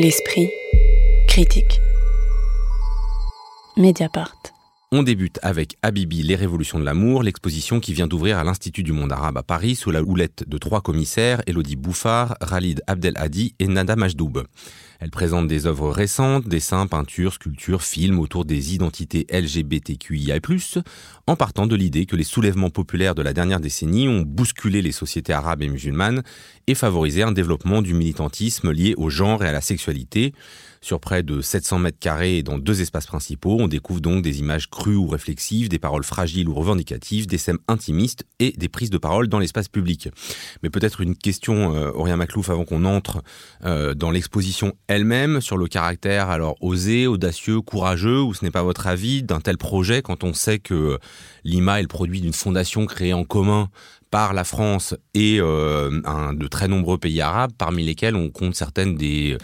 l'esprit 0.00 0.50
critique. 1.28 1.78
Mediapart. 3.76 4.34
On 4.92 5.02
débute 5.02 5.38
avec 5.42 5.76
Habibi, 5.82 6.22
les 6.22 6.36
révolutions 6.36 6.78
de 6.78 6.84
l'amour, 6.84 7.22
l'exposition 7.22 7.80
qui 7.80 7.92
vient 7.92 8.06
d'ouvrir 8.06 8.38
à 8.38 8.44
l'Institut 8.44 8.82
du 8.82 8.92
monde 8.92 9.12
arabe 9.12 9.36
à 9.36 9.42
Paris 9.42 9.76
sous 9.76 9.90
la 9.90 10.02
houlette 10.02 10.48
de 10.48 10.56
trois 10.56 10.80
commissaires, 10.80 11.42
Elodie 11.46 11.76
Bouffard, 11.76 12.34
Khalid 12.38 12.82
Abdelhadi 12.86 13.54
et 13.58 13.68
Nada 13.68 13.94
Majdoub. 13.94 14.44
Elle 15.00 15.10
présente 15.10 15.48
des 15.48 15.64
œuvres 15.64 15.90
récentes, 15.90 16.46
dessins, 16.46 16.86
peintures, 16.86 17.32
sculptures, 17.32 17.82
films 17.82 18.18
autour 18.18 18.44
des 18.44 18.74
identités 18.74 19.26
LGBTQIA+, 19.32 20.38
en 21.26 21.36
partant 21.36 21.66
de 21.66 21.74
l'idée 21.74 22.04
que 22.04 22.16
les 22.16 22.24
soulèvements 22.24 22.68
populaires 22.68 23.14
de 23.14 23.22
la 23.22 23.32
dernière 23.32 23.60
décennie 23.60 24.08
ont 24.08 24.20
bousculé 24.20 24.82
les 24.82 24.92
sociétés 24.92 25.32
arabes 25.32 25.62
et 25.62 25.68
musulmanes 25.68 26.22
et 26.66 26.74
favorisé 26.74 27.22
un 27.22 27.32
développement 27.32 27.80
du 27.80 27.94
militantisme 27.94 28.70
lié 28.72 28.94
au 28.98 29.08
genre 29.08 29.42
et 29.42 29.48
à 29.48 29.52
la 29.52 29.62
sexualité, 29.62 30.34
sur 30.82 30.98
près 30.98 31.22
de 31.22 31.42
700 31.42 31.78
mètres 31.78 31.98
carrés 31.98 32.38
et 32.38 32.42
dans 32.42 32.58
deux 32.58 32.80
espaces 32.80 33.06
principaux, 33.06 33.56
on 33.60 33.68
découvre 33.68 34.00
donc 34.00 34.22
des 34.22 34.40
images 34.40 34.70
crues 34.70 34.96
ou 34.96 35.06
réflexives, 35.06 35.68
des 35.68 35.78
paroles 35.78 36.04
fragiles 36.04 36.48
ou 36.48 36.54
revendicatives, 36.54 37.26
des 37.26 37.36
scènes 37.36 37.58
intimistes 37.68 38.24
et 38.38 38.52
des 38.52 38.68
prises 38.68 38.88
de 38.88 38.96
parole 38.96 39.28
dans 39.28 39.38
l'espace 39.38 39.68
public. 39.68 40.08
Mais 40.62 40.70
peut-être 40.70 41.02
une 41.02 41.16
question, 41.16 41.74
euh, 41.74 41.90
Aurélien 41.92 42.16
Maclouf, 42.16 42.48
avant 42.48 42.64
qu'on 42.64 42.86
entre 42.86 43.22
euh, 43.64 43.92
dans 43.92 44.10
l'exposition 44.10 44.72
elle-même, 44.90 45.40
sur 45.40 45.56
le 45.56 45.66
caractère 45.66 46.28
alors 46.30 46.56
osé, 46.60 47.06
audacieux, 47.06 47.60
courageux, 47.60 48.20
ou 48.20 48.34
ce 48.34 48.44
n'est 48.44 48.50
pas 48.50 48.62
votre 48.62 48.86
avis 48.86 49.22
d'un 49.22 49.40
tel 49.40 49.56
projet 49.56 50.02
quand 50.02 50.24
on 50.24 50.34
sait 50.34 50.58
que 50.58 50.98
l'IMA 51.44 51.78
est 51.78 51.82
le 51.82 51.88
produit 51.88 52.20
d'une 52.20 52.32
fondation 52.32 52.86
créée 52.86 53.12
en 53.12 53.24
commun 53.24 53.68
par 54.10 54.34
la 54.34 54.44
France 54.44 54.94
et 55.14 55.38
euh, 55.40 56.00
un, 56.04 56.34
de 56.34 56.46
très 56.48 56.66
nombreux 56.66 56.98
pays 56.98 57.20
arabes, 57.20 57.52
parmi 57.56 57.84
lesquels 57.84 58.16
on 58.16 58.28
compte 58.28 58.54
certaines 58.54 58.96
des 58.96 59.38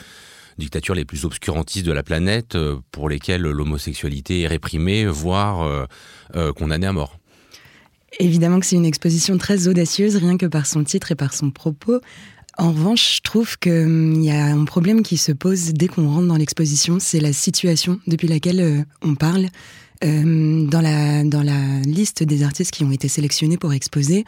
dictatures 0.59 0.95
les 0.95 1.05
plus 1.05 1.25
obscurantistes 1.25 1.87
de 1.87 1.93
la 1.93 2.03
planète 2.03 2.55
euh, 2.55 2.77
pour 2.91 3.09
lesquelles 3.09 3.43
l'homosexualité 3.43 4.43
est 4.43 4.47
réprimée, 4.47 5.07
voire 5.07 5.63
euh, 5.63 5.87
euh, 6.35 6.53
condamnée 6.53 6.87
à 6.87 6.93
mort. 6.93 7.19
Évidemment 8.19 8.61
que 8.61 8.67
c'est 8.67 8.77
une 8.77 8.87
exposition 8.87 9.37
très 9.37 9.69
audacieuse, 9.69 10.17
rien 10.17 10.39
que 10.39 10.47
par 10.47 10.67
son 10.67 10.85
titre 10.85 11.13
et 11.13 11.15
par 11.15 11.35
son 11.35 11.51
propos. 11.51 12.01
En 12.59 12.73
revanche, 12.73 13.17
je 13.17 13.21
trouve 13.21 13.59
qu'il 13.59 13.73
hum, 13.73 14.23
y 14.23 14.31
a 14.31 14.47
un 14.47 14.65
problème 14.65 15.03
qui 15.03 15.17
se 15.17 15.33
pose 15.33 15.73
dès 15.73 15.89
qu'on 15.89 16.09
rentre 16.09 16.27
dans 16.27 16.37
l'exposition, 16.37 16.99
c'est 17.01 17.21
la 17.21 17.33
situation 17.33 18.01
depuis 18.07 18.29
laquelle 18.29 18.87
on 19.03 19.15
parle. 19.15 19.49
dans, 20.03 20.81
la, 20.83 21.25
dans 21.25 21.43
la 21.43 21.81
liste 21.81 22.23
des 22.23 22.43
artistes 22.43 22.71
qui 22.71 22.85
ont 22.85 22.93
été 22.93 23.09
sélectionnés 23.09 23.57
pour 23.57 23.73
exposer, 23.73 24.25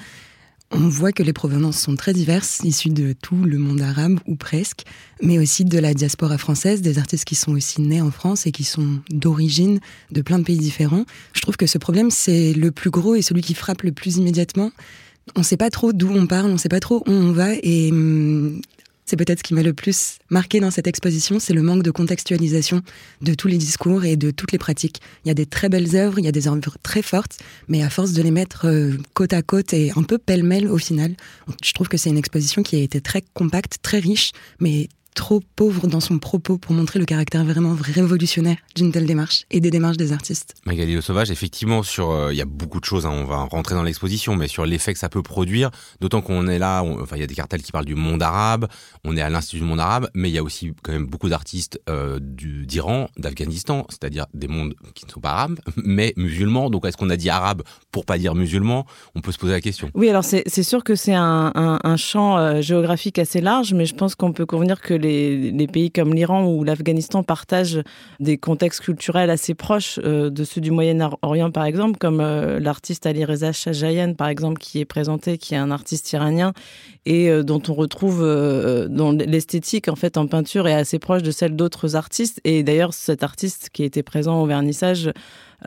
on 0.70 0.88
voit 0.88 1.12
que 1.12 1.22
les 1.22 1.32
provenances 1.32 1.78
sont 1.78 1.96
très 1.96 2.12
diverses, 2.12 2.60
issues 2.62 2.90
de 2.90 3.14
tout 3.14 3.42
le 3.42 3.56
monde 3.56 3.80
arabe 3.80 4.20
ou 4.26 4.36
presque, 4.36 4.82
mais 5.22 5.38
aussi 5.38 5.64
de 5.64 5.78
la 5.78 5.94
diaspora 5.94 6.36
française, 6.36 6.82
des 6.82 6.98
artistes 6.98 7.24
qui 7.24 7.36
sont 7.36 7.52
aussi 7.52 7.80
nés 7.80 8.02
en 8.02 8.10
France 8.10 8.46
et 8.46 8.52
qui 8.52 8.64
sont 8.64 9.00
d'origine 9.08 9.80
de 10.10 10.20
plein 10.20 10.38
de 10.38 10.44
pays 10.44 10.58
différents. 10.58 11.04
Je 11.32 11.40
trouve 11.40 11.56
que 11.56 11.66
ce 11.66 11.78
problème, 11.78 12.10
c'est 12.10 12.52
le 12.52 12.70
plus 12.70 12.90
gros 12.90 13.14
et 13.14 13.22
celui 13.22 13.40
qui 13.40 13.54
frappe 13.54 13.82
le 13.82 13.92
plus 13.92 14.18
immédiatement. 14.18 14.70
On 15.36 15.42
sait 15.42 15.56
pas 15.56 15.70
trop 15.70 15.92
d'où 15.92 16.10
on 16.10 16.26
parle, 16.26 16.50
on 16.50 16.54
ne 16.54 16.58
sait 16.58 16.68
pas 16.68 16.80
trop 16.80 17.02
où 17.06 17.10
on 17.10 17.32
va 17.32 17.54
et 17.62 17.90
hum, 17.90 18.60
c'est 19.08 19.16
peut-être 19.16 19.38
ce 19.38 19.42
qui 19.42 19.54
m'a 19.54 19.62
le 19.62 19.72
plus 19.72 20.18
marqué 20.28 20.60
dans 20.60 20.70
cette 20.70 20.86
exposition, 20.86 21.38
c'est 21.38 21.54
le 21.54 21.62
manque 21.62 21.82
de 21.82 21.90
contextualisation 21.90 22.82
de 23.22 23.32
tous 23.32 23.48
les 23.48 23.56
discours 23.56 24.04
et 24.04 24.16
de 24.16 24.30
toutes 24.30 24.52
les 24.52 24.58
pratiques. 24.58 25.00
Il 25.24 25.28
y 25.28 25.30
a 25.30 25.34
des 25.34 25.46
très 25.46 25.70
belles 25.70 25.96
œuvres, 25.96 26.18
il 26.18 26.26
y 26.26 26.28
a 26.28 26.32
des 26.32 26.46
œuvres 26.46 26.76
très 26.82 27.00
fortes, 27.00 27.38
mais 27.68 27.82
à 27.82 27.88
force 27.88 28.12
de 28.12 28.20
les 28.20 28.30
mettre 28.30 28.66
euh, 28.66 28.98
côte 29.14 29.32
à 29.32 29.40
côte 29.40 29.72
et 29.72 29.92
un 29.96 30.02
peu 30.02 30.18
pêle-mêle 30.18 30.68
au 30.68 30.76
final, 30.76 31.14
je 31.62 31.72
trouve 31.72 31.88
que 31.88 31.96
c'est 31.96 32.10
une 32.10 32.18
exposition 32.18 32.62
qui 32.62 32.76
a 32.76 32.80
été 32.80 33.00
très 33.00 33.22
compacte, 33.32 33.78
très 33.80 33.98
riche, 33.98 34.32
mais 34.60 34.90
trop 35.18 35.42
pauvre 35.56 35.88
dans 35.88 35.98
son 35.98 36.20
propos 36.20 36.58
pour 36.58 36.72
montrer 36.74 37.00
le 37.00 37.04
caractère 37.04 37.44
vraiment 37.44 37.74
révolutionnaire 37.78 38.56
d'une 38.76 38.92
telle 38.92 39.04
démarche 39.04 39.46
et 39.50 39.58
des 39.58 39.72
démarches 39.72 39.96
des 39.96 40.12
artistes. 40.12 40.54
Magali 40.64 40.94
Le 40.94 41.00
Sauvage, 41.00 41.32
effectivement, 41.32 41.82
sur 41.82 42.12
euh, 42.12 42.32
il 42.32 42.36
y 42.36 42.40
a 42.40 42.44
beaucoup 42.44 42.78
de 42.78 42.84
choses, 42.84 43.04
hein, 43.04 43.10
on 43.12 43.24
va 43.24 43.38
rentrer 43.38 43.74
dans 43.74 43.82
l'exposition, 43.82 44.36
mais 44.36 44.46
sur 44.46 44.64
l'effet 44.64 44.92
que 44.92 44.98
ça 45.00 45.08
peut 45.08 45.24
produire, 45.24 45.72
d'autant 46.00 46.20
qu'on 46.20 46.46
est 46.46 46.60
là, 46.60 46.84
enfin 46.84 47.16
il 47.16 47.20
y 47.20 47.24
a 47.24 47.26
des 47.26 47.34
cartels 47.34 47.62
qui 47.62 47.72
parlent 47.72 47.84
du 47.84 47.96
monde 47.96 48.22
arabe, 48.22 48.68
on 49.02 49.16
est 49.16 49.20
à 49.20 49.28
l'Institut 49.28 49.58
du 49.58 49.66
monde 49.66 49.80
arabe, 49.80 50.08
mais 50.14 50.30
il 50.30 50.34
y 50.34 50.38
a 50.38 50.42
aussi 50.44 50.72
quand 50.84 50.92
même 50.92 51.06
beaucoup 51.06 51.28
d'artistes 51.28 51.80
euh, 51.90 52.20
d'Iran, 52.22 53.08
d'Afghanistan, 53.18 53.86
c'est-à-dire 53.88 54.26
des 54.34 54.46
mondes 54.46 54.74
qui 54.94 55.04
ne 55.04 55.10
sont 55.10 55.20
pas 55.20 55.32
arabes, 55.32 55.58
mais 55.76 56.12
musulmans. 56.16 56.70
Donc 56.70 56.86
est-ce 56.86 56.96
qu'on 56.96 57.10
a 57.10 57.16
dit 57.16 57.28
arabe 57.28 57.64
pour 57.90 58.04
pas 58.04 58.18
dire 58.18 58.36
musulman? 58.36 58.86
On 59.16 59.20
peut 59.20 59.32
se 59.32 59.38
poser 59.38 59.54
la 59.54 59.60
question. 59.60 59.90
Oui, 59.94 60.08
alors 60.08 60.22
c'est 60.22 60.62
sûr 60.62 60.84
que 60.84 60.94
c'est 60.94 61.14
un, 61.14 61.50
un, 61.82 61.96
champ 61.96 62.38
euh, 62.38 62.60
géographique 62.60 63.18
assez 63.18 63.40
large, 63.40 63.74
mais 63.74 63.84
je 63.84 63.96
pense 63.96 64.14
qu'on 64.14 64.32
peut 64.32 64.46
convenir 64.46 64.80
que 64.80 64.94
les 64.94 65.07
les, 65.08 65.66
pays 65.66 65.90
comme 65.90 66.14
l'Iran 66.14 66.46
ou 66.46 66.64
l'Afghanistan 66.64 67.22
partagent 67.22 67.82
des 68.20 68.38
contextes 68.38 68.80
culturels 68.80 69.30
assez 69.30 69.54
proches 69.54 69.98
euh, 70.04 70.30
de 70.30 70.44
ceux 70.44 70.60
du 70.60 70.70
Moyen-Orient, 70.70 71.50
par 71.50 71.64
exemple, 71.64 71.98
comme 71.98 72.20
euh, 72.20 72.60
l'artiste 72.60 73.06
Ali 73.06 73.24
Reza 73.24 73.52
Shajayan, 73.52 74.14
par 74.14 74.28
exemple, 74.28 74.58
qui 74.58 74.80
est 74.80 74.84
présenté, 74.84 75.38
qui 75.38 75.54
est 75.54 75.58
un 75.58 75.70
artiste 75.70 76.12
iranien 76.12 76.52
et 77.06 77.30
euh, 77.30 77.42
dont 77.42 77.62
on 77.68 77.74
retrouve 77.74 78.18
dont 78.88 79.12
l'esthétique 79.12 79.88
en 79.88 79.96
fait 79.96 80.16
en 80.16 80.26
peinture 80.26 80.66
est 80.68 80.74
assez 80.74 80.98
proche 80.98 81.22
de 81.22 81.30
celle 81.30 81.56
d'autres 81.56 81.96
artistes. 81.96 82.40
Et 82.44 82.62
d'ailleurs, 82.62 82.94
cet 82.94 83.22
artiste 83.22 83.70
qui 83.72 83.84
était 83.84 84.02
présent 84.02 84.42
au 84.42 84.46
vernissage 84.46 85.10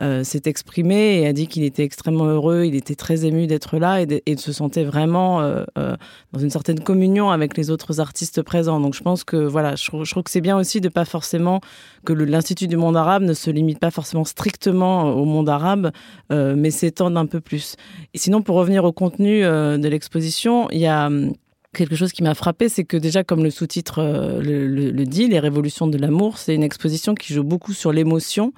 euh, 0.00 0.24
s'est 0.24 0.42
exprimé 0.46 1.20
et 1.20 1.26
a 1.26 1.34
dit 1.34 1.46
qu'il 1.46 1.64
était 1.64 1.82
extrêmement 1.82 2.24
heureux, 2.24 2.64
il 2.64 2.74
était 2.74 2.94
très 2.94 3.26
ému 3.26 3.46
d'être 3.46 3.76
là 3.76 4.00
et 4.00 4.06
de, 4.06 4.22
se 4.38 4.50
sentait 4.50 4.84
vraiment 4.84 5.42
euh, 5.42 5.64
euh, 5.76 5.96
dans 6.32 6.40
une 6.40 6.48
certaine 6.48 6.80
communion 6.80 7.30
avec 7.30 7.58
les 7.58 7.70
autres 7.70 8.00
artistes 8.00 8.40
présents. 8.40 8.80
Donc 8.80 8.94
je 8.94 9.02
pense 9.02 9.22
que 9.22 9.36
voilà, 9.36 9.74
je, 9.76 9.84
trouve 9.84 10.22
que 10.22 10.30
c'est 10.30 10.40
bien 10.40 10.56
aussi 10.56 10.80
de 10.80 10.88
pas 10.88 11.04
forcément 11.04 11.60
que 12.06 12.14
l'Institut 12.14 12.68
du 12.68 12.78
monde 12.78 12.96
arabe 12.96 13.22
ne 13.22 13.34
se 13.34 13.50
limite 13.50 13.80
pas 13.80 13.90
forcément 13.90 14.24
strictement 14.24 15.12
au 15.14 15.26
monde 15.26 15.50
arabe, 15.50 15.90
mais 16.30 16.70
s'étende 16.70 17.18
un 17.18 17.26
peu 17.26 17.40
plus. 17.40 17.76
Et 18.14 18.18
sinon, 18.18 18.40
pour 18.40 18.56
revenir 18.56 18.84
au 18.84 18.92
contenu 18.92 19.42
de 19.42 19.88
l'exposition, 19.88 20.70
il 20.70 20.78
y 20.78 20.86
a 20.86 21.06
hum, 21.06 21.34
quelque 21.74 21.96
chose 21.96 22.12
qui 22.12 22.22
m'a 22.22 22.34
frappé, 22.34 22.70
c'est 22.70 22.84
que 22.84 22.96
déjà, 22.96 23.24
comme 23.24 23.44
le 23.44 23.50
sous-titre 23.50 24.02
le, 24.42 24.66
le, 24.66 25.04
dit, 25.04 25.28
Les 25.28 25.38
révolutions 25.38 25.86
de 25.86 25.98
l'amour, 25.98 26.38
c'est 26.38 26.54
une 26.54 26.64
exposition 26.64 27.14
qui 27.14 27.34
joue 27.34 27.44
beaucoup 27.44 27.74
sur 27.74 27.92
l'émotion 27.92 28.52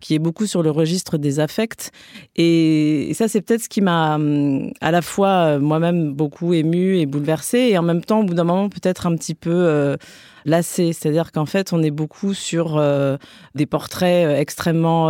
qui 0.00 0.14
est 0.14 0.18
beaucoup 0.18 0.46
sur 0.46 0.62
le 0.62 0.70
registre 0.70 1.18
des 1.18 1.40
affects. 1.40 1.90
Et 2.36 3.12
ça, 3.14 3.28
c'est 3.28 3.40
peut-être 3.40 3.62
ce 3.62 3.68
qui 3.68 3.80
m'a 3.80 4.16
hum, 4.16 4.70
à 4.80 4.90
la 4.90 5.02
fois 5.02 5.28
euh, 5.28 5.58
moi-même 5.60 6.12
beaucoup 6.12 6.54
ému 6.54 6.98
et 6.98 7.06
bouleversé, 7.06 7.58
et 7.58 7.78
en 7.78 7.82
même 7.82 8.04
temps, 8.04 8.20
au 8.20 8.24
bout 8.24 8.34
d'un 8.34 8.44
moment, 8.44 8.68
peut-être 8.68 9.06
un 9.06 9.14
petit 9.16 9.34
peu 9.34 9.50
euh, 9.52 9.96
lassé. 10.44 10.92
C'est-à-dire 10.92 11.32
qu'en 11.32 11.46
fait, 11.46 11.72
on 11.72 11.82
est 11.82 11.90
beaucoup 11.90 12.34
sur 12.34 12.76
euh, 12.76 13.16
des 13.54 13.66
portraits 13.66 14.38
extrêmement, 14.38 15.06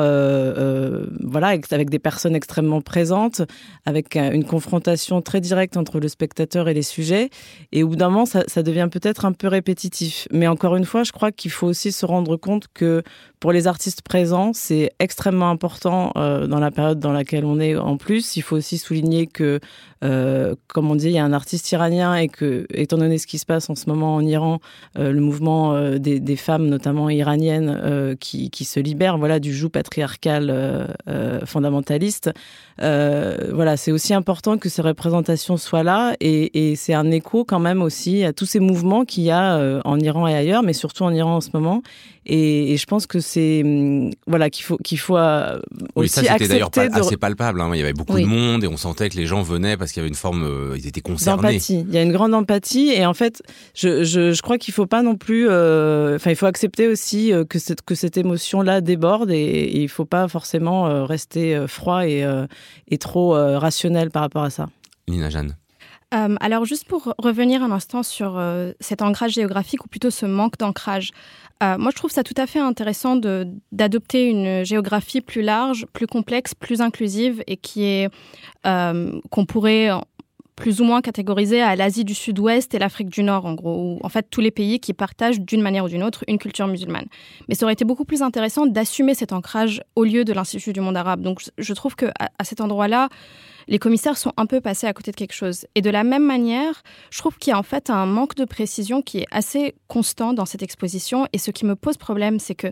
voilà, 1.22 1.48
avec 1.48 1.90
des 1.90 1.98
personnes 1.98 2.34
extrêmement 2.34 2.80
présentes, 2.80 3.42
avec 3.86 4.16
une 4.16 4.44
confrontation 4.44 5.20
très 5.22 5.40
directe 5.40 5.76
entre 5.76 6.00
le 6.00 6.08
spectateur 6.08 6.68
et 6.68 6.74
les 6.74 6.82
sujets. 6.82 7.30
Et 7.72 7.82
au 7.82 7.88
bout 7.88 7.96
d'un 7.96 8.08
moment, 8.08 8.26
ça 8.26 8.62
devient 8.62 8.88
peut-être 8.90 9.24
un 9.24 9.32
peu 9.32 9.48
répétitif. 9.48 10.28
Mais 10.32 10.46
encore 10.46 10.76
une 10.76 10.84
fois, 10.84 11.04
je 11.04 11.12
crois 11.12 11.30
qu'il 11.30 11.50
faut 11.50 11.66
aussi 11.66 11.92
se 11.92 12.06
rendre 12.06 12.36
compte 12.36 12.66
que 12.72 13.02
pour 13.40 13.52
les 13.52 13.66
artistes 13.66 14.02
présents, 14.02 14.52
c'est 14.52 14.92
extrêmement 14.98 15.50
important 15.50 16.12
dans 16.14 16.60
la 16.60 16.70
période 16.70 16.98
dans 16.98 17.12
laquelle 17.12 17.44
on 17.44 17.60
est. 17.60 17.76
En 17.76 17.96
plus, 17.96 18.36
il 18.36 18.42
faut 18.42 18.56
aussi 18.56 18.78
souligner 18.78 19.26
que, 19.26 19.60
comme 20.00 20.90
on 20.90 20.94
dit, 20.94 21.06
il 21.06 21.12
y 21.12 21.18
a 21.18 21.24
un 21.24 21.32
artiste 21.32 21.70
iranien 21.72 22.14
et 22.14 22.28
que, 22.28 22.66
étant 22.72 22.98
donné 22.98 23.18
ce 23.18 23.26
qui 23.26 23.38
se 23.38 23.46
passe 23.46 23.70
en 23.70 23.74
ce 23.74 23.88
moment 23.88 24.14
en 24.14 24.20
Iran, 24.20 24.60
le 24.96 25.20
mouvement 25.20 25.38
euh, 25.78 25.98
des, 25.98 26.36
femmes, 26.36 26.66
notamment 26.66 27.10
iraniennes, 27.10 27.80
euh, 27.82 28.14
qui, 28.18 28.50
se 28.64 28.80
libèrent 28.80 29.18
voilà, 29.18 29.40
du 29.40 29.54
joug 29.54 29.70
patriarcal 29.70 30.48
euh, 30.50 31.44
fondamentaliste. 31.44 32.30
voilà, 32.78 33.76
c'est 33.76 33.92
aussi 33.92 34.14
important 34.14 34.58
que 34.58 34.68
ces 34.68 34.82
représentations 34.82 35.56
soient 35.56 35.82
là 35.82 36.14
et, 36.20 36.74
c'est 36.76 36.94
un 36.94 37.10
écho 37.10 37.44
quand 37.44 37.58
même 37.58 37.82
aussi 37.82 38.24
à 38.24 38.32
tous 38.32 38.46
ces 38.46 38.60
mouvements 38.60 39.04
qu'il 39.04 39.24
y 39.24 39.30
a 39.30 39.80
en 39.84 39.98
Iran 39.98 40.26
et 40.28 40.34
ailleurs, 40.34 40.62
mais 40.62 40.72
surtout 40.72 41.04
en 41.04 41.12
Iran 41.12 41.36
en 41.36 41.40
ce 41.40 41.50
moment. 41.52 41.82
Et, 42.26 42.76
je 42.76 42.86
pense 42.86 43.06
que 43.06 43.20
c'est 43.20 43.62
hum, 43.64 44.10
voilà 44.26 44.50
qu'il 44.50 44.64
faut 44.64 44.76
qu'il 44.76 44.98
faut 44.98 45.16
oui, 45.96 46.08
ça 46.08 46.22
c'était 46.22 46.48
d'ailleurs 46.48 46.70
assez 46.92 47.16
palpable. 47.16 47.60
Hein. 47.60 47.70
Il 47.72 47.78
y 47.78 47.82
avait 47.82 47.94
beaucoup 47.94 48.18
de 48.18 48.24
monde 48.24 48.64
et 48.64 48.68
on 48.68 48.76
sentait 48.76 49.08
que 49.08 49.16
les 49.16 49.26
gens 49.26 49.42
venaient 49.42 49.76
parce 49.76 49.87
qu'il 49.92 50.00
y 50.00 50.02
avait 50.02 50.08
une 50.08 50.14
forme, 50.14 50.74
ils 50.76 50.86
étaient 50.86 51.00
concernés. 51.00 51.58
Il 51.68 51.90
y 51.90 51.98
a 51.98 52.02
une 52.02 52.12
grande 52.12 52.34
empathie 52.34 52.90
et 52.94 53.06
en 53.06 53.14
fait, 53.14 53.42
je, 53.74 54.04
je, 54.04 54.32
je 54.32 54.42
crois 54.42 54.58
qu'il 54.58 54.74
faut 54.74 54.86
pas 54.86 55.02
non 55.02 55.16
plus. 55.16 55.48
Euh, 55.48 56.16
enfin, 56.16 56.30
il 56.30 56.36
faut 56.36 56.46
accepter 56.46 56.88
aussi 56.88 57.32
euh, 57.32 57.44
que 57.44 57.58
cette, 57.58 57.82
que 57.82 57.94
cette 57.94 58.16
émotion-là 58.16 58.80
déborde 58.80 59.30
et, 59.30 59.70
il 59.74 59.82
ne 59.82 59.88
faut 59.88 60.04
pas 60.04 60.28
forcément 60.28 60.86
euh, 60.86 61.04
rester 61.04 61.66
froid 61.66 62.06
et, 62.06 62.24
et 62.88 62.98
trop 62.98 63.32
rationnel 63.32 64.10
par 64.10 64.22
rapport 64.22 64.44
à 64.44 64.50
ça. 64.50 64.68
Nina 65.08 65.30
Jeanne. 65.30 65.54
Alors, 66.10 66.64
juste 66.64 66.86
pour 66.86 67.14
revenir 67.18 67.62
un 67.62 67.70
instant 67.70 68.02
sur 68.02 68.42
cet 68.80 69.02
ancrage 69.02 69.32
géographique, 69.32 69.84
ou 69.84 69.88
plutôt 69.88 70.10
ce 70.10 70.26
manque 70.26 70.56
d'ancrage, 70.58 71.10
moi 71.60 71.90
je 71.90 71.96
trouve 71.96 72.10
ça 72.10 72.22
tout 72.22 72.34
à 72.36 72.46
fait 72.46 72.60
intéressant 72.60 73.16
d'adopter 73.72 74.26
une 74.26 74.64
géographie 74.64 75.20
plus 75.20 75.42
large, 75.42 75.86
plus 75.92 76.06
complexe, 76.06 76.54
plus 76.54 76.80
inclusive 76.80 77.42
et 77.46 77.56
qui 77.56 77.84
est 77.84 78.08
qu'on 78.64 79.46
pourrait 79.46 79.90
plus 80.58 80.80
ou 80.80 80.84
moins 80.84 81.00
catégorisé 81.00 81.62
à 81.62 81.76
l'Asie 81.76 82.04
du 82.04 82.14
Sud-Ouest 82.14 82.74
et 82.74 82.80
l'Afrique 82.80 83.08
du 83.08 83.22
Nord, 83.22 83.46
en 83.46 83.54
gros, 83.54 83.76
ou 83.76 83.98
en 84.02 84.08
fait 84.08 84.26
tous 84.28 84.40
les 84.40 84.50
pays 84.50 84.80
qui 84.80 84.92
partagent 84.92 85.40
d'une 85.40 85.62
manière 85.62 85.84
ou 85.84 85.88
d'une 85.88 86.02
autre 86.02 86.24
une 86.26 86.38
culture 86.38 86.66
musulmane. 86.66 87.06
Mais 87.48 87.54
ça 87.54 87.64
aurait 87.64 87.74
été 87.74 87.84
beaucoup 87.84 88.04
plus 88.04 88.22
intéressant 88.22 88.66
d'assumer 88.66 89.14
cet 89.14 89.32
ancrage 89.32 89.82
au 89.94 90.02
lieu 90.02 90.24
de 90.24 90.32
l'Institut 90.32 90.72
du 90.72 90.80
monde 90.80 90.96
arabe. 90.96 91.22
Donc 91.22 91.42
je 91.56 91.72
trouve 91.74 91.94
que 91.94 92.06
à 92.16 92.44
cet 92.44 92.60
endroit-là, 92.60 93.08
les 93.68 93.78
commissaires 93.78 94.16
sont 94.16 94.32
un 94.36 94.46
peu 94.46 94.60
passés 94.60 94.86
à 94.86 94.92
côté 94.92 95.10
de 95.10 95.16
quelque 95.16 95.34
chose. 95.34 95.66
Et 95.74 95.82
de 95.82 95.90
la 95.90 96.02
même 96.02 96.24
manière, 96.24 96.82
je 97.10 97.18
trouve 97.18 97.36
qu'il 97.36 97.50
y 97.50 97.54
a 97.54 97.58
en 97.58 97.62
fait 97.62 97.90
un 97.90 98.06
manque 98.06 98.34
de 98.34 98.44
précision 98.44 99.02
qui 99.02 99.18
est 99.18 99.26
assez 99.30 99.74
constant 99.86 100.32
dans 100.32 100.46
cette 100.46 100.62
exposition. 100.62 101.26
Et 101.32 101.38
ce 101.38 101.50
qui 101.50 101.66
me 101.66 101.76
pose 101.76 101.98
problème, 101.98 102.38
c'est 102.38 102.54
que 102.54 102.68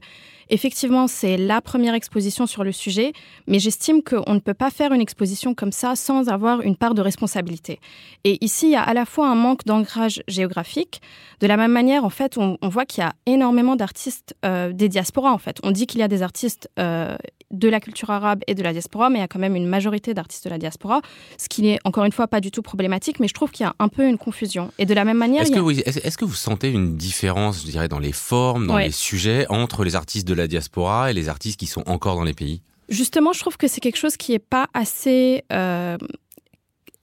effectivement, 0.51 1.07
c'est 1.07 1.37
la 1.37 1.61
première 1.61 1.95
exposition 1.95 2.47
sur 2.47 2.65
le 2.65 2.73
sujet, 2.73 3.13
mais 3.47 3.59
j'estime 3.59 4.03
qu'on 4.03 4.35
ne 4.35 4.39
peut 4.39 4.55
pas 4.55 4.71
faire 4.71 4.93
une 4.93 5.01
exposition 5.01 5.55
comme 5.55 5.73
ça 5.73 5.97
sans 5.97 6.29
avoir 6.29 6.61
une 6.61 6.77
part 6.77 6.95
de 6.95 7.03
responsabilité. 7.03 7.81
Et 8.25 8.45
ici, 8.45 8.67
il 8.67 8.73
y 8.73 8.77
a 8.77 8.83
à 8.83 8.95
la 8.95 9.05
fois 9.05 9.29
un 9.29 9.35
manque 9.35 9.65
d'ancrage 9.65 10.23
géographique. 10.29 11.01
De 11.41 11.47
la 11.47 11.57
même 11.57 11.73
manière, 11.73 12.05
en 12.05 12.11
fait, 12.11 12.39
on, 12.39 12.57
voit 12.63 12.85
qu'il 12.85 13.03
y 13.03 13.07
a 13.07 13.13
énormément 13.27 13.77
d'artistes 13.77 14.35
euh, 14.45 14.73
des 14.73 14.89
diasporas. 14.89 15.33
En 15.33 15.39
fait, 15.39 15.59
on 15.63 15.71
dit 15.71 15.87
qu'il 15.87 16.01
y 16.01 16.03
a 16.03 16.09
des 16.09 16.23
artistes 16.23 16.71
euh, 16.79 17.17
de 17.51 17.69
la 17.69 17.81
culture 17.81 18.11
arabe 18.11 18.41
et 18.47 18.55
de 18.55 18.63
la 18.63 18.73
diaspora, 18.73 19.09
mais 19.09 19.19
il 19.19 19.21
y 19.21 19.25
a 19.25 19.29
quand 19.29 19.39
même 19.39 19.57
une 19.57 19.67
majorité 19.67 20.15
d'artistes 20.15 20.45
de 20.45 20.51
la 20.51 20.59
diaspora, 20.59 21.01
ce 21.39 21.49
qui 21.49 21.63
n'est 21.63 21.79
encore 21.85 22.05
une 22.05 22.13
fois 22.13 22.27
pas 22.27 22.41
du 22.41 22.51
tout 22.51 22.63
problématique, 22.63 23.21
mais 23.21 23.29
je 23.29 23.35
trouve 23.35 23.51
qu'il 23.51 23.65
y 23.65 23.69
a 23.69 23.75
un 23.79 23.89
peu 23.89 24.07
une 24.07 24.19
confusion. 24.19 24.73
Et 24.79 24.87
de 24.87 24.95
la 24.95 25.05
même 25.05 25.19
manière... 25.19 25.43
Est-ce 25.43 25.53
que, 25.53 26.21
que, 26.21 26.25
vous 26.25 26.35
sentez 26.35 26.71
une 26.71 26.97
différence, 26.97 27.63
je 27.63 27.71
dirais, 27.71 27.89
dans 27.89 27.99
les 28.01 28.13
formes, 28.13 28.67
dans 28.67 28.79
les 28.79 28.91
sujets, 28.91 29.47
entre 29.49 29.85
les 29.85 29.95
artistes 29.95 30.27
de 30.27 30.35
la 30.35 30.49
diaspora 30.49 31.11
et 31.11 31.15
les 31.15 31.29
artistes 31.29 31.59
qui 31.59 31.67
sont 31.67 31.85
encore 31.87 32.17
dans 32.17 32.25
les 32.25 32.35
pays? 32.35 32.63
Justement, 32.89 33.33
je 33.33 33.41
trouve 33.41 33.57
que 33.57 33.69
c'est 33.69 33.81
quelque 33.81 33.99
chose 33.99 34.17
qui 34.17 34.33
n'est 34.33 34.39
pas 34.39 34.69
assez... 34.75 35.45
Euh, 35.53 35.97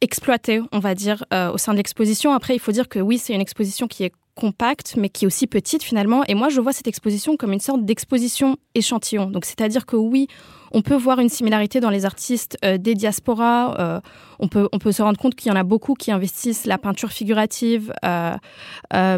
exploité, 0.04 0.62
on 0.74 0.80
va 0.80 0.96
dire, 0.96 1.24
euh, 1.34 1.52
au 1.52 1.58
sein 1.58 1.72
de 1.72 1.78
l'exposition. 1.78 2.34
Après, 2.34 2.54
il 2.54 2.60
faut 2.60 2.74
dire 2.74 2.90
que 2.90 3.00
oui, 3.00 3.18
c'est 3.18 3.34
une 3.34 3.42
exposition 3.42 3.88
qui 3.88 4.04
est 4.04 4.12
compacte, 4.36 4.96
mais 4.98 5.10
qui 5.10 5.26
est 5.26 5.28
aussi 5.28 5.48
petite 5.48 5.84
finalement. 5.84 6.24
Et 6.28 6.34
moi, 6.34 6.50
je 6.50 6.60
vois 6.60 6.74
cette 6.74 6.88
exposition 6.88 7.38
comme 7.38 7.54
une 7.54 7.60
sorte 7.60 7.86
d'exposition 7.86 8.58
échantillon. 8.76 9.30
Donc, 9.30 9.46
c'est-à-dire 9.46 9.86
que 9.86 9.96
oui, 9.96 10.28
on 10.72 10.82
peut 10.82 10.96
voir 10.96 11.20
une 11.20 11.30
similarité 11.30 11.80
dans 11.80 11.92
les 11.92 12.06
artistes 12.06 12.58
euh, 12.66 12.78
des 12.78 12.96
diasporas. 12.96 13.76
Euh, 13.80 14.02
on, 14.40 14.48
peut, 14.48 14.68
on 14.72 14.80
peut 14.80 14.92
se 14.92 15.04
rendre 15.04 15.20
compte 15.20 15.36
qu'il 15.36 15.50
y 15.50 15.54
en 15.54 15.60
a 15.60 15.64
beaucoup 15.64 15.94
qui 15.94 16.12
investissent 16.12 16.66
la 16.66 16.80
peinture 16.80 17.12
figurative. 17.12 17.94
Euh, 18.04 18.38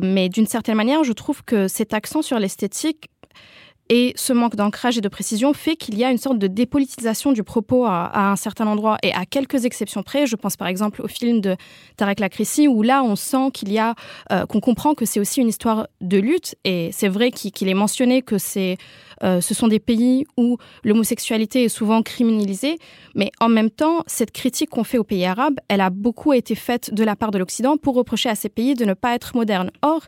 mais 0.03 0.29
d'une 0.29 0.47
certaine 0.47 0.75
manière, 0.75 1.03
je 1.03 1.13
trouve 1.13 1.43
que 1.43 1.67
cet 1.67 1.93
accent 1.93 2.21
sur 2.21 2.39
l'esthétique 2.39 3.09
et 3.89 4.13
ce 4.15 4.33
manque 4.33 4.55
d'ancrage 4.55 4.97
et 4.97 5.01
de 5.01 5.09
précision 5.09 5.53
fait 5.53 5.75
qu'il 5.75 5.97
y 5.97 6.03
a 6.03 6.11
une 6.11 6.17
sorte 6.17 6.39
de 6.39 6.47
dépolitisation 6.47 7.31
du 7.31 7.43
propos 7.43 7.85
à, 7.85 8.29
un 8.31 8.35
certain 8.35 8.65
endroit. 8.67 8.97
Et 9.03 9.13
à 9.13 9.25
quelques 9.25 9.65
exceptions 9.65 10.01
près, 10.01 10.25
je 10.25 10.35
pense 10.35 10.57
par 10.57 10.67
exemple 10.67 11.01
au 11.01 11.07
film 11.07 11.39
de 11.39 11.55
Tarek 11.97 12.19
Lakrissi, 12.19 12.67
où 12.67 12.81
là 12.81 13.03
on 13.03 13.15
sent 13.15 13.51
qu'il 13.53 13.71
y 13.71 13.77
a, 13.77 13.93
euh, 14.31 14.45
qu'on 14.45 14.59
comprend 14.59 14.95
que 14.95 15.05
c'est 15.05 15.19
aussi 15.19 15.39
une 15.39 15.49
histoire 15.49 15.87
de 16.01 16.17
lutte. 16.17 16.55
Et 16.63 16.89
c'est 16.91 17.09
vrai 17.09 17.31
qu'il 17.31 17.67
est 17.67 17.75
mentionné 17.75 18.21
que 18.21 18.37
c'est 18.37 18.77
euh, 19.23 19.41
ce 19.41 19.53
sont 19.53 19.67
des 19.67 19.79
pays 19.79 20.25
où 20.37 20.57
l'homosexualité 20.83 21.65
est 21.65 21.69
souvent 21.69 22.01
criminalisée, 22.01 22.77
mais 23.15 23.31
en 23.39 23.49
même 23.49 23.69
temps, 23.69 24.03
cette 24.07 24.31
critique 24.31 24.69
qu'on 24.69 24.83
fait 24.83 24.97
aux 24.97 25.03
pays 25.03 25.25
arabes, 25.25 25.59
elle 25.67 25.81
a 25.81 25.89
beaucoup 25.89 26.33
été 26.33 26.55
faite 26.55 26.93
de 26.93 27.03
la 27.03 27.15
part 27.15 27.31
de 27.31 27.37
l'Occident 27.37 27.77
pour 27.77 27.95
reprocher 27.95 28.29
à 28.29 28.35
ces 28.35 28.49
pays 28.49 28.75
de 28.75 28.85
ne 28.85 28.93
pas 28.93 29.15
être 29.15 29.35
modernes. 29.35 29.71
Or, 29.81 30.01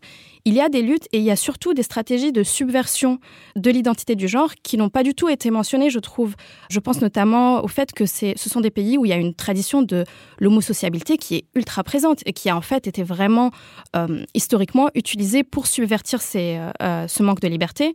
il 0.48 0.54
y 0.54 0.62
a 0.62 0.70
des 0.70 0.82
luttes 0.82 1.10
et 1.12 1.18
il 1.18 1.26
y 1.26 1.32
a 1.32 1.36
surtout 1.36 1.74
des 1.74 1.84
stratégies 1.84 2.32
de 2.32 2.42
subversion 2.42 3.20
de 3.58 3.70
l'identité 3.70 4.16
du 4.16 4.30
genre 4.30 4.54
qui 4.64 4.78
n'ont 4.78 4.88
pas 4.88 5.04
du 5.04 5.14
tout 5.14 5.28
été 5.28 5.52
mentionnées, 5.52 5.90
je 5.90 6.00
trouve. 6.00 6.36
Je 6.70 6.80
pense 6.80 7.02
notamment 7.02 7.62
au 7.66 7.68
fait 7.68 7.92
que 7.92 8.06
ce 8.06 8.34
sont 8.36 8.62
des 8.62 8.72
pays 8.72 8.98
où 8.98 9.06
il 9.06 9.10
y 9.10 9.14
a 9.14 9.18
une 9.18 9.34
tradition 9.34 9.82
de 9.82 10.06
l'homosociabilité 10.40 11.18
qui 11.18 11.36
est 11.36 11.46
ultra 11.54 11.84
présente 11.84 12.22
et 12.26 12.32
qui 12.32 12.50
a 12.50 12.56
en 12.56 12.62
fait 12.62 12.88
été 12.88 13.04
vraiment 13.04 13.52
euh, 13.98 14.24
historiquement 14.34 14.90
utilisée 14.96 15.44
pour 15.44 15.68
subvertir 15.68 16.22
euh, 16.36 17.08
ce 17.10 17.24
manque 17.24 17.42
de 17.42 17.50
liberté 17.50 17.94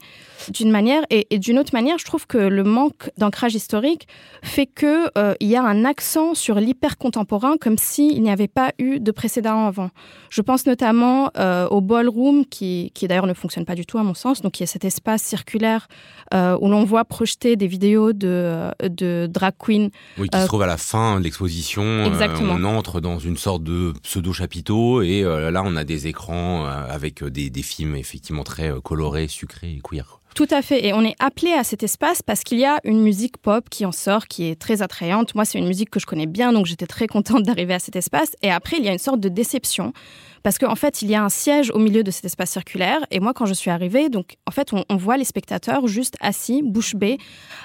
d'une 0.50 0.70
manière 0.70 1.01
et, 1.10 1.38
d'une 1.38 1.58
autre 1.58 1.72
manière, 1.72 1.98
je 1.98 2.04
trouve 2.04 2.26
que 2.26 2.38
le 2.38 2.64
manque 2.64 3.10
d'ancrage 3.18 3.54
historique 3.54 4.06
fait 4.42 4.66
qu'il 4.66 5.10
euh, 5.18 5.34
y 5.40 5.56
a 5.56 5.62
un 5.62 5.84
accent 5.84 6.34
sur 6.34 6.56
l'hyper 6.56 6.98
contemporain 6.98 7.56
comme 7.60 7.78
s'il 7.78 8.22
n'y 8.22 8.30
avait 8.30 8.48
pas 8.48 8.72
eu 8.78 9.00
de 9.00 9.10
précédent 9.10 9.66
avant. 9.66 9.90
Je 10.30 10.42
pense 10.42 10.66
notamment 10.66 11.30
euh, 11.36 11.66
au 11.68 11.80
ballroom 11.80 12.44
qui, 12.46 12.90
qui 12.94 13.08
d'ailleurs 13.08 13.26
ne 13.26 13.34
fonctionne 13.34 13.64
pas 13.64 13.74
du 13.74 13.86
tout 13.86 13.98
à 13.98 14.02
mon 14.02 14.14
sens, 14.14 14.42
donc 14.42 14.58
il 14.58 14.62
y 14.62 14.64
a 14.64 14.66
cet 14.66 14.84
espace 14.84 15.22
circulaire 15.22 15.88
euh, 16.34 16.56
où 16.60 16.68
l'on 16.68 16.84
voit 16.84 17.04
projeter 17.04 17.56
des 17.56 17.66
vidéos 17.66 18.12
de, 18.12 18.70
de 18.82 19.28
drag 19.30 19.54
queen. 19.58 19.90
Oui, 20.18 20.28
qui 20.28 20.40
se 20.40 20.46
trouve 20.46 20.62
à 20.62 20.66
la 20.66 20.76
fin 20.76 21.18
de 21.18 21.24
l'exposition. 21.24 22.04
Exactement. 22.06 22.54
on 22.58 22.64
entre 22.64 23.00
dans 23.00 23.18
une 23.18 23.36
sorte 23.36 23.62
de 23.62 23.92
pseudo 24.02 24.32
chapiteau 24.32 25.02
et 25.02 25.22
là 25.22 25.62
on 25.64 25.76
a 25.76 25.84
des 25.84 26.06
écrans 26.06 26.64
avec 26.64 27.24
des, 27.24 27.50
des 27.50 27.62
films 27.62 27.96
effectivement 27.96 28.44
très 28.44 28.72
colorés, 28.82 29.28
sucrés 29.28 29.72
et 29.72 29.80
queer. 29.82 30.21
Tout 30.34 30.48
à 30.50 30.62
fait. 30.62 30.86
Et 30.86 30.94
on 30.94 31.02
est 31.02 31.16
appelé 31.18 31.52
à 31.52 31.62
cet 31.62 31.82
espace 31.82 32.22
parce 32.22 32.42
qu'il 32.42 32.58
y 32.58 32.64
a 32.64 32.78
une 32.84 33.02
musique 33.02 33.36
pop 33.36 33.68
qui 33.68 33.84
en 33.84 33.92
sort, 33.92 34.26
qui 34.26 34.48
est 34.48 34.58
très 34.58 34.80
attrayante. 34.80 35.34
Moi, 35.34 35.44
c'est 35.44 35.58
une 35.58 35.66
musique 35.66 35.90
que 35.90 36.00
je 36.00 36.06
connais 36.06 36.26
bien, 36.26 36.52
donc 36.52 36.64
j'étais 36.66 36.86
très 36.86 37.06
contente 37.06 37.42
d'arriver 37.44 37.74
à 37.74 37.78
cet 37.78 37.96
espace. 37.96 38.32
Et 38.42 38.50
après, 38.50 38.78
il 38.78 38.84
y 38.84 38.88
a 38.88 38.92
une 38.92 38.98
sorte 38.98 39.20
de 39.20 39.28
déception 39.28 39.92
parce 40.42 40.58
qu'en 40.58 40.74
fait, 40.74 41.02
il 41.02 41.10
y 41.10 41.14
a 41.14 41.22
un 41.22 41.28
siège 41.28 41.70
au 41.72 41.78
milieu 41.78 42.02
de 42.02 42.10
cet 42.10 42.24
espace 42.24 42.50
circulaire. 42.50 42.98
Et 43.10 43.20
moi, 43.20 43.32
quand 43.34 43.46
je 43.46 43.54
suis 43.54 43.70
arrivée, 43.70 44.08
donc 44.08 44.36
en 44.46 44.50
fait, 44.50 44.72
on, 44.72 44.96
voit 44.96 45.16
les 45.16 45.24
spectateurs 45.24 45.86
juste 45.86 46.16
assis, 46.20 46.62
bouche 46.64 46.96
bée, 46.96 47.18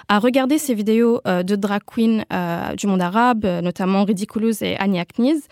à 0.09 0.19
regarder 0.19 0.57
ces 0.57 0.75
vidéos 0.75 1.21
euh, 1.25 1.43
de 1.43 1.55
drag 1.55 1.81
queen 1.85 2.25
euh, 2.31 2.75
du 2.75 2.87
monde 2.87 3.01
arabe, 3.01 3.45
notamment 3.45 4.03
Ridiculous 4.03 4.61
et 4.61 4.77
Annie 4.77 4.99
Akniz. 4.99 5.47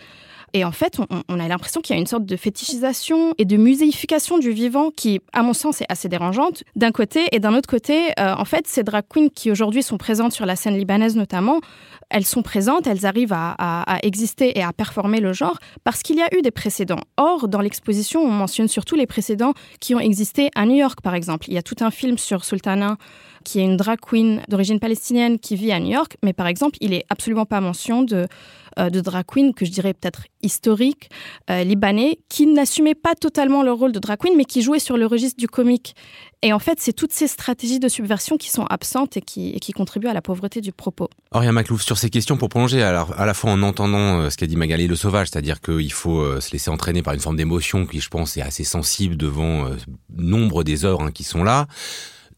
Et 0.56 0.64
en 0.64 0.72
fait, 0.72 0.98
on, 1.28 1.38
a 1.38 1.48
l'impression 1.48 1.82
qu'il 1.82 1.94
y 1.94 1.98
a 1.98 2.00
une 2.00 2.06
sorte 2.06 2.24
de 2.24 2.34
fétichisation 2.34 3.34
et 3.36 3.44
de 3.44 3.58
muséification 3.58 4.38
du 4.38 4.52
vivant 4.52 4.90
qui, 4.90 5.20
à 5.34 5.42
mon 5.42 5.52
sens, 5.52 5.82
est 5.82 5.86
assez 5.90 6.08
dérangeante 6.08 6.64
d'un 6.76 6.92
côté. 6.92 7.26
Et 7.32 7.40
d'un 7.40 7.54
autre 7.54 7.68
côté, 7.68 8.08
euh, 8.18 8.34
en 8.34 8.46
fait, 8.46 8.66
ces 8.66 8.82
drag 8.82 9.04
queens 9.06 9.28
qui 9.28 9.50
aujourd'hui 9.50 9.82
sont 9.82 9.98
présentes 9.98 10.32
sur 10.32 10.46
la 10.46 10.56
scène 10.56 10.78
libanaise 10.78 11.14
notamment, 11.14 11.60
elles 12.08 12.24
sont 12.24 12.40
présentes, 12.40 12.86
elles 12.86 13.04
arrivent 13.04 13.34
à, 13.34 13.98
exister 14.02 14.58
et 14.58 14.62
à 14.62 14.72
performer 14.72 15.20
le 15.20 15.34
genre 15.34 15.58
parce 15.84 16.02
qu'il 16.02 16.16
y 16.16 16.22
a 16.22 16.34
eu 16.34 16.40
des 16.40 16.50
précédents. 16.50 17.00
Or, 17.18 17.48
dans 17.48 17.60
l'exposition, 17.60 18.22
on 18.22 18.30
mentionne 18.30 18.68
surtout 18.68 18.94
les 18.94 19.06
précédents 19.06 19.52
qui 19.80 19.94
ont 19.94 20.00
existé 20.00 20.48
à 20.54 20.64
New 20.64 20.76
York, 20.76 21.02
par 21.02 21.14
exemple. 21.14 21.48
Il 21.48 21.54
y 21.54 21.58
a 21.58 21.62
tout 21.62 21.76
un 21.80 21.90
film 21.90 22.16
sur 22.16 22.46
Sultana 22.46 22.96
qui 23.46 23.60
est 23.60 23.64
une 23.64 23.76
drag 23.76 24.00
queen 24.00 24.42
d'origine 24.48 24.80
palestinienne 24.80 25.38
qui 25.38 25.54
vit 25.54 25.70
à 25.70 25.78
New 25.78 25.92
York, 25.92 26.16
mais 26.24 26.32
par 26.32 26.48
exemple, 26.48 26.76
il 26.80 26.92
est 26.92 27.04
absolument 27.08 27.46
pas 27.46 27.60
mention 27.60 28.02
de 28.02 28.26
euh, 28.78 28.90
de 28.90 29.00
drag 29.00 29.24
queen 29.26 29.54
que 29.54 29.64
je 29.64 29.70
dirais 29.70 29.94
peut-être 29.94 30.24
historique, 30.42 31.08
euh, 31.48 31.64
libanais, 31.64 32.18
qui 32.28 32.46
n'assumaient 32.46 32.94
pas 32.94 33.14
totalement 33.14 33.62
leur 33.62 33.78
rôle 33.78 33.90
de 33.92 33.98
drag 33.98 34.18
queen, 34.18 34.34
mais 34.36 34.44
qui 34.44 34.60
jouaient 34.60 34.80
sur 34.80 34.98
le 34.98 35.06
registre 35.06 35.38
du 35.38 35.48
comique. 35.48 35.96
Et 36.42 36.52
en 36.52 36.58
fait, 36.58 36.78
c'est 36.78 36.92
toutes 36.92 37.12
ces 37.12 37.26
stratégies 37.26 37.78
de 37.78 37.88
subversion 37.88 38.36
qui 38.36 38.50
sont 38.50 38.66
absentes 38.66 39.16
et 39.16 39.22
qui, 39.22 39.72
contribuent 39.72 40.08
à 40.08 40.12
la 40.12 40.20
pauvreté 40.20 40.60
du 40.60 40.72
propos. 40.72 41.08
Auria 41.32 41.52
Maclouf, 41.52 41.82
sur 41.82 41.96
ces 41.96 42.10
questions, 42.10 42.36
pour 42.36 42.50
prolonger, 42.50 42.82
alors, 42.82 43.18
à 43.18 43.24
la 43.24 43.32
fois 43.32 43.50
en 43.50 43.62
entendant 43.62 44.20
euh, 44.20 44.30
ce 44.30 44.36
qu'a 44.36 44.46
dit 44.46 44.56
Magali 44.56 44.88
Le 44.88 44.96
Sauvage, 44.96 45.28
c'est-à-dire 45.28 45.62
qu'il 45.62 45.92
faut 45.92 46.38
se 46.38 46.52
laisser 46.52 46.68
entraîner 46.68 47.00
par 47.02 47.14
une 47.14 47.20
forme 47.20 47.36
d'émotion 47.36 47.86
qui, 47.86 48.00
je 48.00 48.10
pense, 48.10 48.36
est 48.36 48.42
assez 48.42 48.64
sensible 48.64 49.16
devant 49.16 49.70
nombre 50.14 50.64
des 50.64 50.84
œuvres 50.84 51.04
hein, 51.04 51.12
qui 51.12 51.24
sont 51.24 51.44
là, 51.44 51.66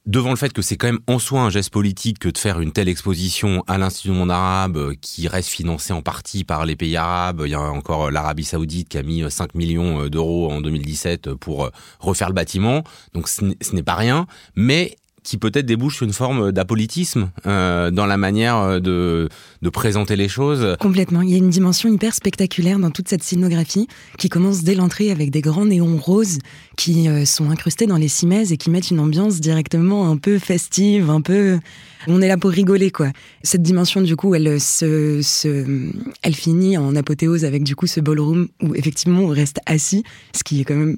devant 0.08 0.30
le 0.30 0.36
fait 0.36 0.54
que 0.54 0.62
c'est 0.62 0.76
quand 0.78 0.86
même 0.86 1.00
en 1.06 1.18
soi 1.18 1.42
un 1.42 1.50
geste 1.50 1.70
politique 1.70 2.18
que 2.18 2.30
de 2.30 2.38
faire 2.38 2.60
une 2.60 2.72
telle 2.72 2.88
exposition 2.88 3.62
à 3.66 3.76
l'Institut 3.76 4.08
du 4.08 4.14
monde 4.14 4.30
arabe 4.30 4.78
euh, 4.78 4.94
qui 5.00 5.28
reste 5.28 5.50
financé 5.50 5.92
en 5.92 6.00
partie 6.00 6.44
par 6.44 6.64
les 6.64 6.76
pays 6.76 6.96
arabes. 6.96 7.42
Il 7.44 7.50
y 7.50 7.54
a 7.54 7.60
encore 7.60 8.06
euh, 8.06 8.10
l'Arabie 8.10 8.44
saoudite 8.44 8.88
qui 8.88 8.96
a 8.96 9.02
mis 9.02 9.22
5 9.30 9.44
euh, 9.44 9.58
millions 9.58 10.08
d'euros 10.08 10.50
en 10.50 10.62
2017 10.62 11.34
pour 11.34 11.70
refaire 12.00 12.28
le 12.28 12.34
bâtiment. 12.34 12.82
Donc 13.12 13.28
ce 13.28 13.44
n'est 13.44 13.82
pas 13.82 13.96
rien. 13.96 14.26
Mais 14.56 14.96
qui 15.28 15.36
peut-être 15.36 15.66
débouche 15.66 15.96
sur 15.96 16.06
une 16.06 16.12
forme 16.14 16.52
d'apolitisme 16.52 17.30
euh, 17.46 17.90
dans 17.90 18.06
la 18.06 18.16
manière 18.16 18.56
euh, 18.56 18.80
de, 18.80 19.28
présenter 19.70 20.16
les 20.16 20.28
choses. 20.28 20.76
Complètement. 20.80 21.20
Il 21.20 21.28
y 21.28 21.34
a 21.34 21.36
une 21.36 21.50
dimension 21.50 21.92
hyper 21.92 22.14
spectaculaire 22.14 22.78
dans 22.78 22.90
toute 22.90 23.08
cette 23.08 23.22
scénographie 23.22 23.86
qui 24.16 24.30
commence 24.30 24.64
dès 24.64 24.74
l'entrée 24.74 25.10
avec 25.10 25.30
des 25.30 25.42
grands 25.42 25.66
néons 25.66 25.98
roses 25.98 26.38
qui 26.78 27.08
euh, 27.08 27.26
sont 27.26 27.50
incrustés 27.50 27.86
dans 27.86 27.98
les 27.98 28.08
cimaises 28.08 28.52
et 28.52 28.56
qui 28.56 28.70
mettent 28.70 28.90
une 28.90 29.00
ambiance 29.00 29.40
directement 29.40 30.10
un 30.10 30.16
peu 30.16 30.38
festive, 30.38 31.10
un 31.10 31.20
peu... 31.20 31.58
On 32.06 32.22
est 32.22 32.28
là 32.28 32.38
pour 32.38 32.50
rigoler, 32.50 32.90
quoi. 32.90 33.08
Cette 33.42 33.62
dimension, 33.62 34.00
du 34.00 34.16
coup, 34.16 34.34
elle 34.34 34.60
se, 34.60 35.20
se, 35.20 35.90
elle 36.22 36.34
finit 36.34 36.78
en 36.78 36.94
apothéose 36.94 37.44
avec, 37.44 37.64
du 37.64 37.74
coup, 37.74 37.88
ce 37.88 38.00
ballroom 38.00 38.48
où, 38.62 38.74
effectivement, 38.74 39.22
on 39.22 39.28
reste 39.28 39.58
assis, 39.66 40.04
ce 40.34 40.44
qui 40.44 40.60
est 40.60 40.64
quand 40.64 40.76
même 40.76 40.96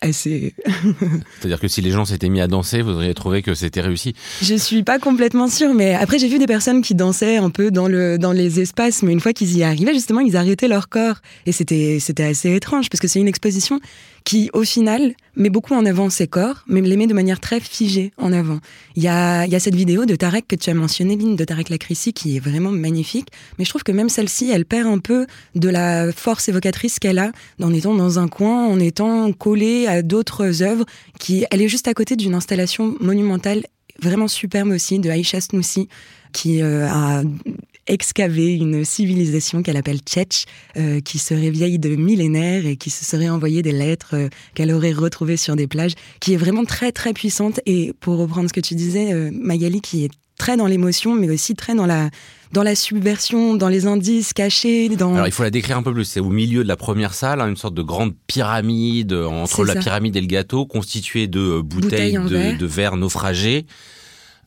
assez. 0.00 0.54
C'est-à-dire 1.40 1.60
que 1.60 1.68
si 1.68 1.80
les 1.80 1.90
gens 1.90 2.04
s'étaient 2.04 2.28
mis 2.28 2.40
à 2.40 2.46
danser, 2.46 2.82
vous 2.82 2.92
auriez 2.92 3.14
trouvé 3.14 3.42
que 3.42 3.54
c'était 3.54 3.80
réussi 3.80 4.14
Je 4.42 4.54
suis 4.54 4.82
pas 4.82 4.98
complètement 4.98 5.48
sûre, 5.48 5.74
mais 5.74 5.94
après 5.94 6.18
j'ai 6.18 6.28
vu 6.28 6.38
des 6.38 6.46
personnes 6.46 6.82
qui 6.82 6.94
dansaient 6.94 7.36
un 7.36 7.50
peu 7.50 7.70
dans, 7.70 7.88
le, 7.88 8.18
dans 8.18 8.32
les 8.32 8.60
espaces, 8.60 9.02
mais 9.02 9.12
une 9.12 9.20
fois 9.20 9.32
qu'ils 9.32 9.56
y 9.56 9.62
arrivaient, 9.62 9.94
justement, 9.94 10.20
ils 10.20 10.36
arrêtaient 10.36 10.68
leur 10.68 10.88
corps. 10.88 11.16
Et 11.46 11.52
c'était, 11.52 11.98
c'était 12.00 12.24
assez 12.24 12.54
étrange, 12.54 12.90
parce 12.90 13.00
que 13.00 13.08
c'est 13.08 13.20
une 13.20 13.28
exposition 13.28 13.80
qui, 14.24 14.50
au 14.52 14.62
final, 14.62 15.14
met 15.36 15.50
beaucoup 15.50 15.74
en 15.74 15.86
avant 15.86 16.10
ses 16.10 16.26
corps, 16.26 16.64
mais 16.66 16.80
les 16.80 16.96
met 16.96 17.06
de 17.06 17.14
manière 17.14 17.40
très 17.40 17.60
figée 17.60 18.12
en 18.18 18.32
avant. 18.32 18.60
Il 18.96 19.02
y 19.02 19.08
a, 19.08 19.46
y 19.46 19.54
a 19.54 19.60
cette 19.60 19.74
vidéo 19.74 20.04
de 20.04 20.14
Tarek 20.16 20.46
que 20.46 20.56
tu 20.56 20.70
as 20.70 20.74
mentionné, 20.74 21.16
Lynn, 21.16 21.36
de 21.36 21.44
Tarek 21.44 21.68
Lacrissi, 21.68 22.12
qui 22.12 22.36
est 22.36 22.40
vraiment 22.40 22.70
magnifique. 22.70 23.28
Mais 23.58 23.64
je 23.64 23.70
trouve 23.70 23.82
que 23.82 23.92
même 23.92 24.08
celle-ci, 24.08 24.50
elle 24.50 24.64
perd 24.64 24.86
un 24.86 24.98
peu 24.98 25.26
de 25.54 25.68
la 25.68 26.12
force 26.12 26.48
évocatrice 26.48 26.98
qu'elle 26.98 27.18
a 27.18 27.32
en 27.62 27.72
étant 27.72 27.94
dans 27.94 28.18
un 28.18 28.28
coin, 28.28 28.66
en 28.66 28.78
étant 28.80 29.32
collée 29.32 29.86
à 29.86 30.02
d'autres 30.02 30.62
œuvres. 30.62 30.84
Qui, 31.18 31.46
elle 31.50 31.62
est 31.62 31.68
juste 31.68 31.88
à 31.88 31.94
côté 31.94 32.16
d'une 32.16 32.34
installation 32.34 32.96
monumentale 33.00 33.64
vraiment 34.00 34.28
superbe 34.28 34.68
aussi 34.68 34.98
de 34.98 35.10
Aïcha 35.10 35.40
Snoussi 35.40 35.88
qui 36.32 36.62
euh, 36.62 36.86
a 36.88 37.22
excavé 37.88 38.54
une 38.54 38.84
civilisation 38.84 39.62
qu'elle 39.62 39.76
appelle 39.76 39.98
Tchetch, 39.98 40.44
euh, 40.76 41.00
qui 41.00 41.18
serait 41.18 41.50
vieille 41.50 41.78
de 41.78 41.96
millénaires 41.96 42.66
et 42.66 42.76
qui 42.76 42.90
se 42.90 43.04
serait 43.04 43.28
envoyé 43.28 43.62
des 43.62 43.72
lettres 43.72 44.14
euh, 44.14 44.28
qu'elle 44.54 44.72
aurait 44.72 44.92
retrouvées 44.92 45.36
sur 45.36 45.56
des 45.56 45.66
plages, 45.66 45.94
qui 46.20 46.34
est 46.34 46.36
vraiment 46.36 46.64
très 46.64 46.92
très 46.92 47.12
puissante. 47.12 47.60
Et 47.66 47.92
pour 48.00 48.18
reprendre 48.18 48.48
ce 48.48 48.52
que 48.52 48.60
tu 48.60 48.74
disais, 48.74 49.12
euh, 49.12 49.30
Magali, 49.32 49.80
qui 49.80 50.04
est 50.04 50.10
très 50.36 50.56
dans 50.56 50.66
l'émotion, 50.66 51.14
mais 51.14 51.28
aussi 51.30 51.54
très 51.54 51.74
dans 51.74 51.86
la 51.86 52.10
dans 52.50 52.62
la 52.62 52.74
subversion, 52.74 53.56
dans 53.56 53.68
les 53.68 53.86
indices 53.86 54.32
cachés. 54.32 54.88
Dans... 54.88 55.14
Alors 55.14 55.26
il 55.26 55.32
faut 55.32 55.42
la 55.42 55.50
décrire 55.50 55.76
un 55.76 55.82
peu 55.82 55.92
plus. 55.92 56.04
C'est 56.04 56.20
au 56.20 56.30
milieu 56.30 56.62
de 56.62 56.68
la 56.68 56.76
première 56.76 57.12
salle, 57.12 57.42
hein, 57.42 57.48
une 57.48 57.56
sorte 57.56 57.74
de 57.74 57.82
grande 57.82 58.14
pyramide 58.26 59.12
entre 59.12 59.64
la 59.64 59.74
pyramide 59.74 60.16
et 60.16 60.20
le 60.20 60.26
gâteau, 60.26 60.64
constituée 60.64 61.26
de 61.26 61.60
bouteilles, 61.60 62.14
de, 62.14 62.20
verre. 62.20 62.58
de 62.58 62.66
verre 62.66 62.96
naufragés 62.96 63.66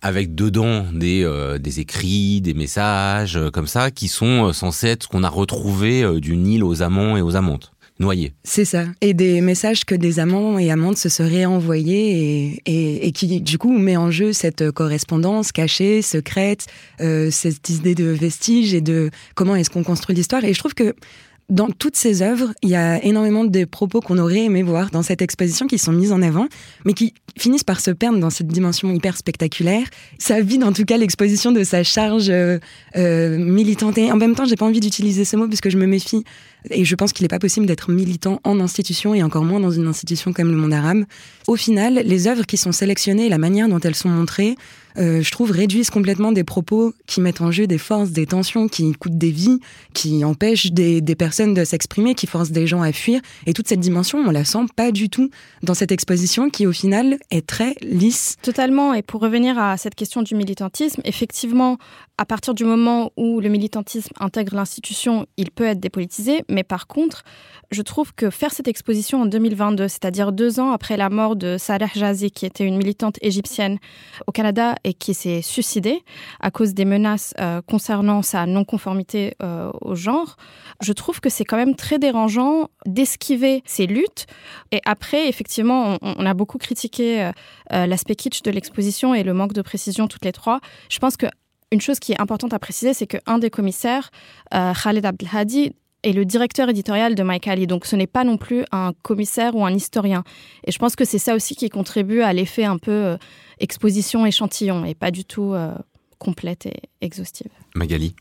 avec 0.01 0.33
dedans 0.35 0.85
des, 0.91 1.23
euh, 1.23 1.57
des 1.57 1.79
écrits, 1.79 2.41
des 2.41 2.53
messages 2.53 3.37
euh, 3.37 3.51
comme 3.51 3.67
ça, 3.67 3.91
qui 3.91 4.07
sont 4.07 4.47
euh, 4.47 4.53
censés 4.53 4.87
être 4.87 5.03
ce 5.03 5.07
qu'on 5.07 5.23
a 5.23 5.29
retrouvé 5.29 6.19
d'une 6.19 6.47
île 6.47 6.63
aux 6.63 6.81
amants 6.81 7.17
et 7.17 7.21
aux 7.21 7.35
amantes. 7.35 7.71
Noyés. 7.99 8.33
C'est 8.43 8.65
ça. 8.65 8.85
Et 9.01 9.13
des 9.13 9.41
messages 9.41 9.85
que 9.85 9.93
des 9.93 10.19
amants 10.19 10.57
et 10.57 10.71
amantes 10.71 10.97
se 10.97 11.07
seraient 11.07 11.45
envoyés 11.45 12.49
et, 12.49 12.61
et, 12.65 13.07
et 13.07 13.11
qui, 13.11 13.41
du 13.41 13.59
coup, 13.59 13.77
met 13.77 13.95
en 13.95 14.09
jeu 14.09 14.33
cette 14.33 14.71
correspondance 14.71 15.51
cachée, 15.51 16.01
secrète, 16.01 16.65
cette 16.97 17.69
idée 17.69 17.93
de 17.93 18.05
vestige 18.05 18.73
et 18.73 18.81
de 18.81 19.11
comment 19.35 19.55
est-ce 19.55 19.69
qu'on 19.69 19.83
construit 19.83 20.15
l'histoire. 20.15 20.43
Et 20.45 20.55
je 20.55 20.57
trouve 20.57 20.73
que 20.73 20.95
dans 21.51 21.69
toutes 21.69 21.97
ces 21.97 22.21
œuvres, 22.21 22.53
il 22.63 22.69
y 22.69 22.75
a 22.75 23.03
énormément 23.03 23.43
de 23.43 23.65
propos 23.65 23.99
qu'on 23.99 24.17
aurait 24.17 24.45
aimé 24.45 24.63
voir 24.63 24.89
dans 24.89 25.03
cette 25.03 25.21
exposition 25.21 25.67
qui 25.67 25.77
sont 25.77 25.91
mis 25.91 26.13
en 26.13 26.21
avant, 26.21 26.47
mais 26.85 26.93
qui 26.93 27.13
finissent 27.37 27.65
par 27.65 27.81
se 27.81 27.91
perdre 27.91 28.19
dans 28.19 28.29
cette 28.29 28.47
dimension 28.47 28.89
hyper 28.89 29.17
spectaculaire. 29.17 29.85
Ça 30.17 30.39
vide 30.39 30.63
en 30.63 30.71
tout 30.71 30.85
cas 30.85 30.95
l'exposition 30.95 31.51
de 31.51 31.65
sa 31.65 31.83
charge 31.83 32.29
euh, 32.29 32.57
euh, 32.95 33.37
militante. 33.37 33.97
Et 33.97 34.09
en 34.13 34.15
même 34.15 34.33
temps, 34.33 34.45
j'ai 34.45 34.55
pas 34.55 34.65
envie 34.65 34.79
d'utiliser 34.79 35.25
ce 35.25 35.35
mot 35.35 35.45
parce 35.47 35.59
que 35.59 35.69
je 35.69 35.77
me 35.77 35.87
méfie 35.87 36.23
et 36.69 36.85
je 36.85 36.95
pense 36.95 37.11
qu'il 37.11 37.25
n'est 37.25 37.29
pas 37.29 37.39
possible 37.39 37.65
d'être 37.65 37.91
militant 37.91 38.39
en 38.45 38.61
institution 38.61 39.13
et 39.13 39.21
encore 39.21 39.43
moins 39.43 39.59
dans 39.59 39.71
une 39.71 39.87
institution 39.87 40.31
comme 40.31 40.51
le 40.51 40.57
monde 40.57 40.73
arabe. 40.73 41.03
Au 41.47 41.57
final, 41.57 42.01
les 42.05 42.27
œuvres 42.27 42.45
qui 42.45 42.55
sont 42.55 42.71
sélectionnées 42.71 43.25
et 43.25 43.29
la 43.29 43.37
manière 43.37 43.67
dont 43.67 43.79
elles 43.79 43.95
sont 43.95 44.09
montrées, 44.09 44.55
euh, 44.97 45.21
je 45.21 45.31
trouve, 45.31 45.51
réduisent 45.51 45.89
complètement 45.89 46.31
des 46.31 46.43
propos 46.43 46.93
qui 47.07 47.21
mettent 47.21 47.41
en 47.41 47.51
jeu 47.51 47.67
des 47.67 47.77
forces, 47.77 48.11
des 48.11 48.25
tensions, 48.25 48.67
qui 48.67 48.91
coûtent 48.93 49.17
des 49.17 49.31
vies, 49.31 49.59
qui 49.93 50.23
empêchent 50.23 50.71
des, 50.71 51.01
des 51.01 51.15
personnes 51.15 51.53
de 51.53 51.63
s'exprimer, 51.63 52.15
qui 52.15 52.27
forcent 52.27 52.51
des 52.51 52.67
gens 52.67 52.81
à 52.81 52.91
fuir. 52.91 53.21
Et 53.45 53.53
toute 53.53 53.67
cette 53.67 53.79
dimension, 53.79 54.19
on 54.19 54.31
la 54.31 54.45
sent 54.45 54.65
pas 54.75 54.91
du 54.91 55.09
tout 55.09 55.29
dans 55.63 55.73
cette 55.73 55.91
exposition 55.91 56.49
qui, 56.49 56.67
au 56.67 56.71
final, 56.71 57.17
est 57.29 57.45
très 57.45 57.75
lisse. 57.81 58.37
Totalement. 58.41 58.93
Et 58.93 59.01
pour 59.01 59.21
revenir 59.21 59.57
à 59.57 59.77
cette 59.77 59.95
question 59.95 60.21
du 60.21 60.35
militantisme, 60.35 61.01
effectivement, 61.05 61.77
à 62.21 62.25
partir 62.25 62.53
du 62.53 62.65
moment 62.65 63.11
où 63.17 63.39
le 63.39 63.49
militantisme 63.49 64.13
intègre 64.19 64.55
l'institution, 64.55 65.25
il 65.37 65.49
peut 65.49 65.63
être 65.63 65.79
dépolitisé. 65.79 66.43
Mais 66.49 66.63
par 66.63 66.85
contre, 66.85 67.23
je 67.71 67.81
trouve 67.81 68.13
que 68.13 68.29
faire 68.29 68.53
cette 68.53 68.67
exposition 68.67 69.23
en 69.23 69.25
2022, 69.25 69.87
c'est-à-dire 69.87 70.31
deux 70.31 70.59
ans 70.59 70.69
après 70.69 70.97
la 70.97 71.09
mort 71.09 71.35
de 71.35 71.57
Saleh 71.57 71.89
Jazi, 71.95 72.29
qui 72.29 72.45
était 72.45 72.63
une 72.63 72.77
militante 72.77 73.17
égyptienne 73.23 73.79
au 74.27 74.31
Canada 74.31 74.75
et 74.83 74.93
qui 74.93 75.15
s'est 75.15 75.41
suicidée 75.41 76.03
à 76.41 76.51
cause 76.51 76.75
des 76.75 76.85
menaces 76.85 77.33
euh, 77.39 77.59
concernant 77.67 78.21
sa 78.21 78.45
non-conformité 78.45 79.33
euh, 79.41 79.71
au 79.81 79.95
genre, 79.95 80.37
je 80.79 80.93
trouve 80.93 81.21
que 81.21 81.29
c'est 81.29 81.43
quand 81.43 81.57
même 81.57 81.73
très 81.73 81.97
dérangeant 81.97 82.69
d'esquiver 82.85 83.63
ces 83.65 83.87
luttes. 83.87 84.27
Et 84.71 84.79
après, 84.85 85.27
effectivement, 85.27 85.97
on, 86.03 86.23
a 86.27 86.35
beaucoup 86.35 86.59
critiqué 86.59 87.23
euh 87.23 87.31
l'aspect 87.87 88.15
kitsch 88.15 88.43
de 88.43 88.51
l'exposition 88.51 89.15
et 89.15 89.23
le 89.23 89.33
manque 89.33 89.53
de 89.53 89.61
précision 89.61 90.07
toutes 90.07 90.25
les 90.25 90.33
trois. 90.33 90.59
Je 90.89 90.99
pense 90.99 91.15
que 91.15 91.25
une 91.71 91.81
chose 91.81 91.99
qui 91.99 92.11
est 92.11 92.21
importante 92.21 92.53
à 92.53 92.59
préciser, 92.59 92.93
c'est 92.93 93.07
qu'un 93.07 93.39
des 93.39 93.49
commissaires, 93.49 94.11
euh, 94.53 94.73
Khaled 94.73 95.05
Abdelhadi, 95.05 95.73
est 96.03 96.13
le 96.13 96.25
directeur 96.25 96.67
éditorial 96.69 97.15
de 97.15 97.23
Mike 97.23 97.47
Ali. 97.47 97.67
Donc 97.67 97.85
ce 97.85 97.95
n'est 97.95 98.07
pas 98.07 98.23
non 98.23 98.37
plus 98.37 98.65
un 98.71 98.91
commissaire 99.03 99.55
ou 99.55 99.65
un 99.65 99.73
historien. 99.73 100.23
Et 100.65 100.71
je 100.71 100.79
pense 100.79 100.95
que 100.95 101.05
c'est 101.05 101.19
ça 101.19 101.35
aussi 101.35 101.55
qui 101.55 101.69
contribue 101.69 102.21
à 102.21 102.33
l'effet 102.33 102.65
un 102.65 102.77
peu 102.77 102.91
euh, 102.91 103.17
exposition 103.59 104.25
échantillon 104.25 104.83
et 104.85 104.95
pas 104.95 105.11
du 105.11 105.25
tout 105.25 105.53
euh, 105.53 105.73
complète 106.17 106.65
et 106.65 106.81
exhaustive. 107.01 107.51
Magali 107.75 108.15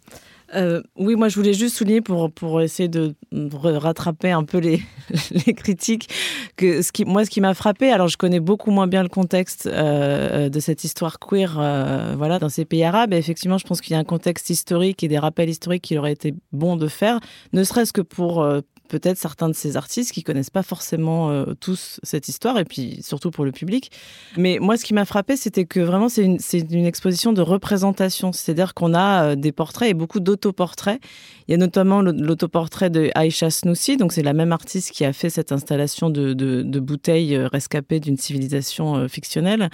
euh, 0.54 0.82
oui, 0.96 1.14
moi 1.14 1.28
je 1.28 1.36
voulais 1.36 1.52
juste 1.52 1.76
souligner 1.76 2.00
pour, 2.00 2.30
pour 2.32 2.60
essayer 2.60 2.88
de 2.88 3.14
rattraper 3.32 4.30
un 4.30 4.44
peu 4.44 4.58
les, 4.58 4.82
les 5.46 5.54
critiques 5.54 6.08
que 6.56 6.80
moi 7.04 7.24
ce 7.24 7.30
qui 7.30 7.40
m'a 7.40 7.54
frappé, 7.54 7.90
alors 7.90 8.08
je 8.08 8.16
connais 8.16 8.40
beaucoup 8.40 8.70
moins 8.70 8.86
bien 8.86 9.02
le 9.02 9.08
contexte 9.08 9.66
euh, 9.66 10.48
de 10.48 10.60
cette 10.60 10.84
histoire 10.84 11.18
queer 11.18 11.56
euh, 11.58 12.14
voilà, 12.16 12.38
dans 12.38 12.48
ces 12.48 12.64
pays 12.64 12.84
arabes, 12.84 13.12
et 13.12 13.16
effectivement 13.16 13.58
je 13.58 13.66
pense 13.66 13.80
qu'il 13.80 13.92
y 13.92 13.96
a 13.96 13.98
un 13.98 14.04
contexte 14.04 14.50
historique 14.50 15.02
et 15.02 15.08
des 15.08 15.18
rappels 15.18 15.48
historiques 15.48 15.82
qu'il 15.82 15.98
aurait 15.98 16.12
été 16.12 16.34
bon 16.52 16.76
de 16.76 16.88
faire, 16.88 17.20
ne 17.52 17.64
serait-ce 17.64 17.92
que 17.92 18.02
pour 18.02 18.42
euh, 18.42 18.60
peut-être 18.90 19.16
certains 19.16 19.48
de 19.48 19.54
ces 19.54 19.76
artistes 19.76 20.12
qui 20.12 20.22
connaissent 20.22 20.50
pas 20.50 20.64
forcément 20.64 21.30
euh, 21.30 21.54
tous 21.58 22.00
cette 22.02 22.28
histoire 22.28 22.58
et 22.58 22.64
puis 22.64 22.98
surtout 23.02 23.30
pour 23.30 23.44
le 23.44 23.52
public. 23.52 23.90
Mais 24.36 24.58
moi, 24.60 24.76
ce 24.76 24.84
qui 24.84 24.92
m'a 24.92 25.04
frappé, 25.04 25.36
c'était 25.36 25.64
que 25.64 25.80
vraiment 25.80 26.08
c'est 26.08 26.24
une, 26.24 26.84
exposition 26.84 27.32
de 27.32 27.40
représentation, 27.40 28.32
c'est-à-dire 28.32 28.74
qu'on 28.74 28.92
a 28.92 29.24
euh, 29.24 29.36
des 29.36 29.52
portraits 29.52 29.88
et 29.88 29.94
beaucoup 29.94 30.20
d'autoportraits. 30.20 31.00
Il 31.46 31.52
y 31.52 31.54
a 31.54 31.56
notamment 31.56 32.02
l'autoportrait 32.02 32.90
de 32.90 33.10
Aïcha 33.14 33.50
Snoussi, 33.50 33.96
donc 33.96 34.12
c'est 34.12 34.22
la 34.22 34.32
même 34.32 34.52
artiste 34.52 34.90
qui 34.90 35.04
a 35.04 35.12
fait 35.12 35.30
cette 35.30 35.52
installation 35.52 36.10
de, 36.10 36.80
bouteilles 36.80 37.36
euh, 37.36 37.46
rescapées 37.46 38.00
d'une 38.00 38.16
civilisation 38.16 39.08
fictionnelle. 39.08 39.70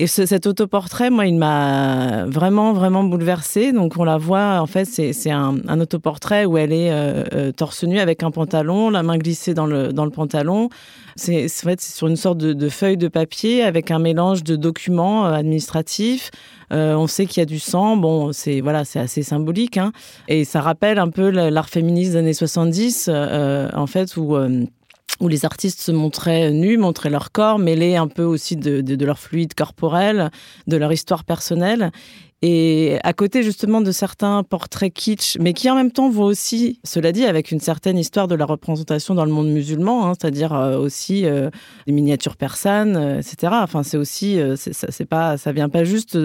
Et 0.00 0.06
ce, 0.06 0.26
cet 0.26 0.46
autoportrait, 0.46 1.10
moi, 1.10 1.26
il 1.26 1.34
m'a 1.34 2.24
vraiment, 2.26 2.72
vraiment 2.72 3.02
bouleversée. 3.02 3.72
Donc, 3.72 3.94
on 3.98 4.04
la 4.04 4.16
voit, 4.16 4.60
en 4.60 4.66
fait, 4.66 4.84
c'est 4.84 5.30
un, 5.32 5.80
autoportrait 5.80 6.44
où 6.44 6.56
elle 6.56 6.72
est 6.72 6.92
euh, 6.92 7.24
euh, 7.34 7.50
torse 7.50 7.82
nu 7.82 7.98
avec 7.98 8.22
un 8.22 8.30
pantalon, 8.30 8.90
la 8.90 9.02
main 9.02 9.18
glissée 9.18 9.54
dans 9.54 9.66
le, 9.66 9.92
pantalon. 10.10 10.68
C'est 11.16 11.46
en 11.46 11.48
fait, 11.48 11.80
sur 11.80 12.06
une 12.06 12.14
sorte 12.14 12.38
de, 12.38 12.68
feuille 12.68 12.96
de 12.96 13.08
papier 13.08 13.64
avec 13.64 13.90
un 13.90 13.98
mélange 13.98 14.44
de 14.44 14.54
documents 14.54 15.26
euh, 15.26 15.32
administratifs. 15.32 16.30
On 16.70 17.08
sait 17.08 17.26
qu'il 17.26 17.40
y 17.40 17.42
a 17.42 17.46
du 17.46 17.58
sang. 17.58 17.96
Bon, 17.96 18.32
c'est 18.32 18.60
voilà, 18.60 18.84
c'est 18.84 19.00
assez 19.00 19.24
symbolique. 19.24 19.78
Hein. 19.78 19.90
Et 20.28 20.44
ça 20.44 20.60
rappelle 20.60 21.00
un 21.00 21.08
peu 21.08 21.30
l'art 21.30 21.68
féministe 21.68 22.12
des 22.12 22.18
années 22.18 22.34
70, 22.34 23.10
euh, 23.12 23.68
en 23.74 23.88
fait, 23.88 24.16
où 24.16 24.36
où 25.20 25.28
les 25.28 25.44
artistes 25.44 25.80
se 25.80 25.92
montraient 25.92 26.52
nus, 26.52 26.78
montraient 26.78 27.10
leur 27.10 27.32
corps, 27.32 27.58
mêlés 27.58 27.96
un 27.96 28.08
peu 28.08 28.22
aussi 28.22 28.56
de, 28.56 29.04
leur 29.04 29.18
fluide 29.18 29.54
corporel, 29.54 30.30
de 30.66 30.76
leur 30.76 30.92
histoire 30.92 31.24
personnelle. 31.24 31.90
Et 32.40 32.98
à 33.02 33.12
côté 33.14 33.42
justement 33.42 33.80
de 33.80 33.90
certains 33.90 34.44
portraits 34.44 34.94
kitsch, 34.94 35.36
mais 35.40 35.54
qui 35.54 35.68
en 35.68 35.74
même 35.74 35.90
temps 35.90 36.08
vont 36.08 36.24
aussi, 36.24 36.78
cela 36.84 37.10
dit, 37.10 37.24
avec 37.24 37.50
une 37.50 37.58
certaine 37.58 37.98
histoire 37.98 38.28
de 38.28 38.36
la 38.36 38.44
représentation 38.44 39.16
dans 39.16 39.24
le 39.24 39.32
monde 39.32 39.48
musulman, 39.48 40.06
hein, 40.06 40.12
c'est-à-dire 40.18 40.54
euh, 40.54 40.78
aussi 40.78 41.26
euh, 41.26 41.50
les 41.88 41.92
miniatures 41.92 42.36
persanes, 42.36 42.96
euh, 42.96 43.18
etc. 43.18 43.54
Enfin, 43.62 43.82
c'est 43.82 43.96
aussi, 43.96 44.38
euh, 44.38 44.54
c'est 44.56 45.04
pas, 45.04 45.36
ça 45.36 45.50
vient 45.50 45.68
pas 45.68 45.82
juste 45.82 46.16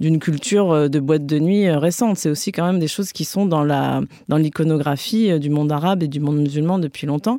d'une 0.00 0.18
culture 0.18 0.90
de 0.90 1.00
boîte 1.00 1.24
de 1.24 1.38
nuit 1.38 1.70
récente. 1.70 2.16
C'est 2.16 2.30
aussi 2.30 2.50
quand 2.50 2.66
même 2.66 2.80
des 2.80 2.88
choses 2.88 3.12
qui 3.12 3.24
sont 3.24 3.46
dans 3.46 3.62
la, 3.62 4.00
dans 4.26 4.38
l'iconographie 4.38 5.38
du 5.38 5.50
monde 5.50 5.70
arabe 5.70 6.02
et 6.02 6.08
du 6.08 6.18
monde 6.18 6.38
musulman 6.38 6.80
depuis 6.80 7.06
longtemps. 7.06 7.38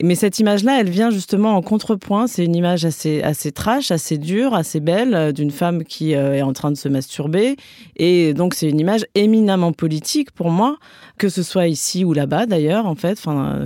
Mais 0.00 0.14
cette 0.14 0.38
image-là, 0.38 0.78
elle 0.78 0.90
vient 0.90 1.10
justement 1.10 1.56
en 1.56 1.62
contrepoint. 1.62 2.28
C'est 2.28 2.44
une 2.44 2.54
image 2.54 2.84
assez, 2.84 3.22
assez 3.22 3.50
trash, 3.50 3.90
assez 3.90 4.18
dure, 4.18 4.54
assez 4.54 4.78
belle 4.78 5.32
d'une 5.32 5.50
femme 5.50 5.82
qui 5.82 6.12
est 6.12 6.42
en 6.42 6.52
train 6.52 6.70
de 6.70 6.76
se 6.76 6.88
masturber 6.88 7.56
et 7.96 8.34
donc, 8.34 8.54
c'est 8.54 8.68
une 8.68 8.80
image 8.80 9.04
éminemment 9.14 9.72
politique 9.72 10.30
pour 10.30 10.50
moi, 10.50 10.78
que 11.18 11.28
ce 11.28 11.42
soit 11.42 11.68
ici 11.68 12.04
ou 12.04 12.12
là-bas 12.12 12.46
d'ailleurs, 12.46 12.86
en 12.86 12.94
fait, 12.94 13.18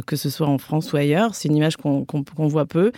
que 0.06 0.16
ce 0.16 0.30
soit 0.30 0.48
en 0.48 0.58
France 0.58 0.92
ou 0.92 0.96
ailleurs. 0.96 1.34
C'est 1.34 1.48
une 1.48 1.56
image 1.56 1.76
qu'on 1.76 2.04
qu 2.04 2.22
qu 2.22 2.48
voit 2.48 2.66
peu. 2.66 2.92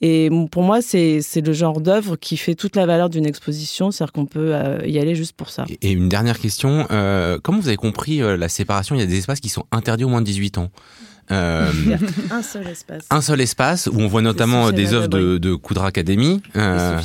Et 0.00 0.28
pour 0.50 0.62
moi, 0.62 0.82
c'est 0.82 1.22
le 1.36 1.52
genre 1.52 1.80
d'œuvre 1.80 2.16
qui 2.16 2.36
fait 2.36 2.54
toute 2.54 2.76
la 2.76 2.84
valeur 2.84 3.08
d'une 3.08 3.26
exposition, 3.26 3.90
c'est-à-dire 3.90 4.12
qu'on 4.12 4.26
peut 4.26 4.54
euh, 4.54 4.86
y 4.86 4.98
aller 4.98 5.14
juste 5.14 5.32
pour 5.32 5.48
ça. 5.48 5.64
Et 5.80 5.92
une 5.92 6.08
dernière 6.08 6.38
question, 6.38 6.86
euh, 6.90 7.38
comment 7.42 7.58
vous 7.58 7.68
avez 7.68 7.76
compris 7.76 8.20
euh, 8.20 8.36
la 8.36 8.48
séparation? 8.48 8.94
Il 8.94 9.00
y 9.00 9.02
a 9.02 9.06
des 9.06 9.18
espaces 9.18 9.40
qui 9.40 9.48
sont 9.48 9.64
interdits 9.72 10.04
au 10.04 10.08
moins 10.08 10.20
de 10.20 10.26
18 10.26 10.58
ans. 10.58 10.70
Euh, 11.30 11.70
un 12.30 12.42
seul 12.42 12.66
espace. 12.66 13.04
Un 13.10 13.20
seul 13.20 13.40
espace 13.40 13.86
où 13.86 13.98
on 13.98 14.06
voit 14.06 14.22
notamment 14.22 14.72
des 14.72 14.92
œuvres 14.92 15.08
de, 15.08 15.38
de 15.38 15.54
Coudra 15.54 15.86
Academy. 15.86 16.42
Euh, 16.56 16.98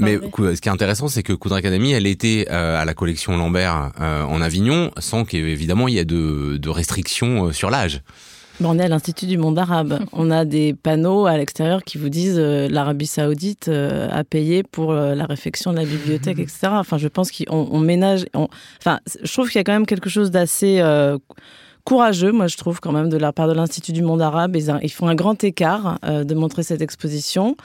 mais 0.00 0.18
ce 0.54 0.60
qui 0.60 0.68
est 0.68 0.72
intéressant, 0.72 1.08
c'est 1.08 1.22
que 1.22 1.32
Coudra 1.32 1.58
Academy, 1.58 1.92
elle 1.92 2.06
était 2.06 2.46
euh, 2.50 2.80
à 2.80 2.84
la 2.84 2.94
collection 2.94 3.36
Lambert 3.36 3.92
euh, 4.00 4.22
en 4.22 4.40
Avignon, 4.40 4.90
sans 4.98 5.24
qu'évidemment 5.24 5.88
il 5.88 5.94
y 5.94 5.98
ait 5.98 6.04
de, 6.04 6.56
de 6.56 6.68
restrictions 6.68 7.52
sur 7.52 7.70
l'âge. 7.70 8.00
on 8.62 8.78
est 8.78 8.84
à 8.84 8.88
l'Institut 8.88 9.26
du 9.26 9.36
monde 9.36 9.58
arabe. 9.58 10.00
on 10.12 10.30
a 10.30 10.44
des 10.44 10.74
panneaux 10.74 11.26
à 11.26 11.36
l'extérieur 11.36 11.82
qui 11.84 11.98
vous 11.98 12.08
disent 12.08 12.38
euh, 12.38 12.68
l'Arabie 12.68 13.06
saoudite 13.06 13.68
euh, 13.68 14.08
a 14.10 14.24
payé 14.24 14.62
pour 14.62 14.92
euh, 14.92 15.14
la 15.14 15.26
réfection 15.26 15.72
de 15.72 15.78
la 15.78 15.84
bibliothèque, 15.84 16.38
etc. 16.38 16.68
Enfin, 16.70 16.98
je 16.98 17.08
pense 17.08 17.30
qu'on 17.30 17.78
ménage... 17.78 18.24
Enfin, 18.34 19.00
je 19.22 19.32
trouve 19.32 19.48
qu'il 19.48 19.58
y 19.58 19.60
a 19.60 19.64
quand 19.64 19.72
même 19.72 19.86
quelque 19.86 20.08
chose 20.08 20.30
d'assez 20.30 20.80
courageux, 21.84 22.32
moi 22.32 22.46
je 22.46 22.56
trouve 22.56 22.80
quand 22.80 22.92
même, 22.92 23.08
de 23.08 23.16
la 23.16 23.32
part 23.32 23.48
de 23.48 23.52
l'Institut 23.52 23.92
du 23.92 24.02
monde 24.02 24.22
arabe. 24.22 24.56
Ils, 24.56 24.92
font 24.92 25.06
un 25.06 25.14
grand 25.14 25.42
écart 25.44 25.98
de 26.02 26.34
montrer 26.34 26.62
cette 26.62 26.82
exposition. 26.82 27.56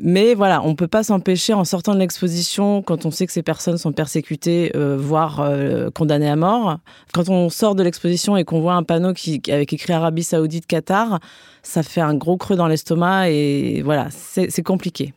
Mais 0.00 0.34
voilà, 0.34 0.62
on 0.62 0.70
ne 0.70 0.74
peut 0.74 0.86
pas 0.86 1.02
s'empêcher 1.02 1.54
en 1.54 1.64
sortant 1.64 1.92
de 1.92 1.98
l'exposition, 1.98 2.82
quand 2.82 3.04
on 3.04 3.10
sait 3.10 3.26
que 3.26 3.32
ces 3.32 3.42
personnes 3.42 3.78
sont 3.78 3.90
persécutées, 3.92 4.70
euh, 4.76 4.96
voire 4.96 5.40
euh, 5.40 5.90
condamnées 5.90 6.28
à 6.28 6.36
mort. 6.36 6.78
Quand 7.12 7.28
on 7.28 7.50
sort 7.50 7.74
de 7.74 7.82
l'exposition 7.82 8.36
et 8.36 8.44
qu'on 8.44 8.60
voit 8.60 8.74
un 8.74 8.84
panneau 8.84 9.12
qui, 9.12 9.42
avec 9.50 9.72
écrit 9.72 9.92
Arabie 9.92 10.22
Saoudite 10.22 10.66
Qatar, 10.66 11.18
ça 11.64 11.82
fait 11.82 12.00
un 12.00 12.14
gros 12.14 12.36
creux 12.36 12.54
dans 12.54 12.68
l'estomac 12.68 13.30
et 13.30 13.82
voilà, 13.82 14.08
c'est 14.10 14.62
compliqué. 14.62 15.14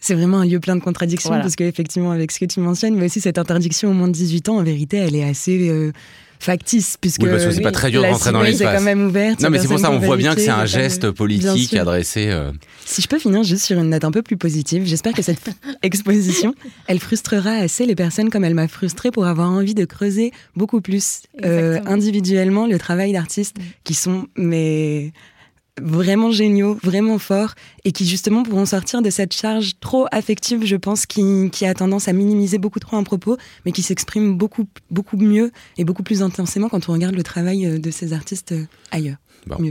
C'est 0.00 0.14
vraiment 0.14 0.38
un 0.38 0.46
lieu 0.46 0.60
plein 0.60 0.76
de 0.76 0.80
contradictions 0.80 1.30
parce 1.30 1.54
qu'effectivement, 1.54 2.10
avec 2.10 2.32
ce 2.32 2.40
que 2.40 2.46
tu 2.46 2.58
mentionnes, 2.58 2.96
mais 2.96 3.04
aussi 3.04 3.20
cette 3.20 3.38
interdiction 3.38 3.90
au 3.90 3.94
moins 3.94 4.08
de 4.08 4.14
18 4.14 4.48
ans, 4.48 4.56
en 4.56 4.62
vérité, 4.62 4.96
elle 4.96 5.14
est 5.14 5.22
assez 5.22 5.68
euh, 5.68 5.92
factice 6.42 6.96
puisque 7.00 7.22
oui, 7.22 7.30
parce 7.30 7.44
que 7.44 7.50
c'est 7.52 7.60
pas 7.60 7.72
très 7.72 7.90
dur 7.90 8.02
de 8.02 8.08
rentrer 8.08 8.32
dans 8.32 8.42
l'espace. 8.42 8.76
quand 8.76 8.82
même 8.82 9.06
ouverte. 9.06 9.40
Non, 9.40 9.50
mais 9.50 9.58
c'est 9.58 9.68
pour 9.68 9.78
ça 9.78 9.90
on 9.90 9.98
voit 9.98 10.16
bien 10.16 10.34
que 10.34 10.40
c'est 10.40 10.50
un 10.50 10.66
geste 10.66 11.10
politique 11.10 11.74
adressé. 11.74 12.28
Euh, 12.28 12.52
si 12.84 13.00
je 13.00 13.08
peux 13.08 13.18
finir 13.18 13.42
juste 13.42 13.64
sur 13.64 13.78
une 13.78 13.90
note 13.90 14.04
un 14.04 14.10
peu 14.10 14.22
plus 14.22 14.36
positive, 14.36 14.84
j'espère 14.84 15.12
que 15.12 15.22
cette 15.22 15.50
exposition, 15.82 16.54
elle 16.86 16.98
frustrera 16.98 17.52
assez 17.52 17.86
les 17.86 17.94
personnes 17.94 18.30
comme 18.30 18.44
elle 18.44 18.54
m'a 18.54 18.68
frustrée 18.68 19.10
pour 19.10 19.26
avoir 19.26 19.50
envie 19.50 19.74
de 19.74 19.84
creuser 19.84 20.32
beaucoup 20.56 20.80
plus 20.80 21.22
euh, 21.44 21.80
individuellement 21.86 22.66
le 22.66 22.78
travail 22.78 23.12
d'artistes 23.12 23.56
qui 23.84 23.94
sont 23.94 24.26
mais 24.36 25.12
vraiment 25.80 26.30
géniaux, 26.30 26.78
vraiment 26.82 27.18
forts, 27.18 27.54
et 27.84 27.92
qui 27.92 28.06
justement 28.06 28.42
pourront 28.42 28.66
sortir 28.66 29.02
de 29.02 29.10
cette 29.10 29.32
charge 29.32 29.72
trop 29.80 30.06
affective, 30.12 30.64
je 30.64 30.76
pense, 30.76 31.06
qui, 31.06 31.50
qui 31.50 31.66
a 31.66 31.74
tendance 31.74 32.08
à 32.08 32.12
minimiser 32.12 32.58
beaucoup 32.58 32.80
trop 32.80 32.96
un 32.96 33.02
propos, 33.02 33.36
mais 33.64 33.72
qui 33.72 33.82
s'exprime 33.82 34.36
beaucoup, 34.36 34.66
beaucoup 34.90 35.16
mieux 35.16 35.52
et 35.78 35.84
beaucoup 35.84 36.02
plus 36.02 36.22
intensément 36.22 36.68
quand 36.68 36.88
on 36.88 36.92
regarde 36.92 37.14
le 37.14 37.22
travail 37.22 37.66
euh, 37.66 37.78
de 37.78 37.90
ces 37.90 38.12
artistes 38.12 38.52
euh, 38.52 38.64
ailleurs 38.90 39.16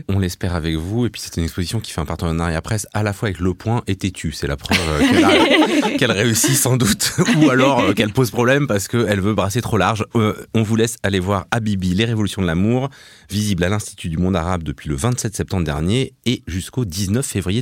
on 0.08 0.20
l'espère 0.20 0.56
avec 0.56 0.76
vous. 0.76 1.06
Et 1.06 1.10
puis 1.10 1.22
c'est 1.24 1.38
une 1.38 1.44
exposition 1.44 1.80
qui 1.80 1.92
fait 1.92 2.02
un 2.02 2.06
partenariat 2.06 2.62
presse 2.62 2.88
à 2.94 3.04
la 3.04 3.14
fois 3.14 3.30
avec 3.30 3.40
Le 3.40 3.54
Point 3.54 3.84
et 3.88 3.96
Tétu. 3.96 4.32
C'est 4.32 4.48
la 4.48 4.58
preuve 4.58 4.78
euh, 4.90 5.98
qu'elle 5.98 6.12
réussit 6.12 6.56
sans 6.56 6.78
doute. 6.78 7.14
Ou 7.38 7.50
alors 7.50 7.80
euh, 7.80 7.94
qu'elle 7.94 8.12
pose 8.12 8.32
problème 8.32 8.68
parce 8.68 8.88
qu'elle 8.88 9.22
veut 9.22 9.34
brasser 9.34 9.62
trop 9.62 9.78
large. 9.78 10.06
Euh, 10.16 10.34
on 10.54 10.64
vous 10.64 10.76
laisse 10.76 10.98
aller 11.04 11.20
voir 11.20 11.48
Habibi, 11.52 11.94
les 11.94 12.06
révolutions 12.06 12.42
de 12.42 12.48
l'amour, 12.48 12.90
visible 13.30 13.64
à 13.64 13.70
l'Institut 13.70 14.10
du 14.10 14.18
monde 14.18 14.36
arabe 14.36 14.64
depuis 14.64 14.90
le 14.90 14.96
27 14.96 15.36
septembre 15.36 15.64
dernier 15.64 16.14
et 16.26 16.44
jusqu'au 16.48 16.86
19 16.86 17.26
février 17.26 17.62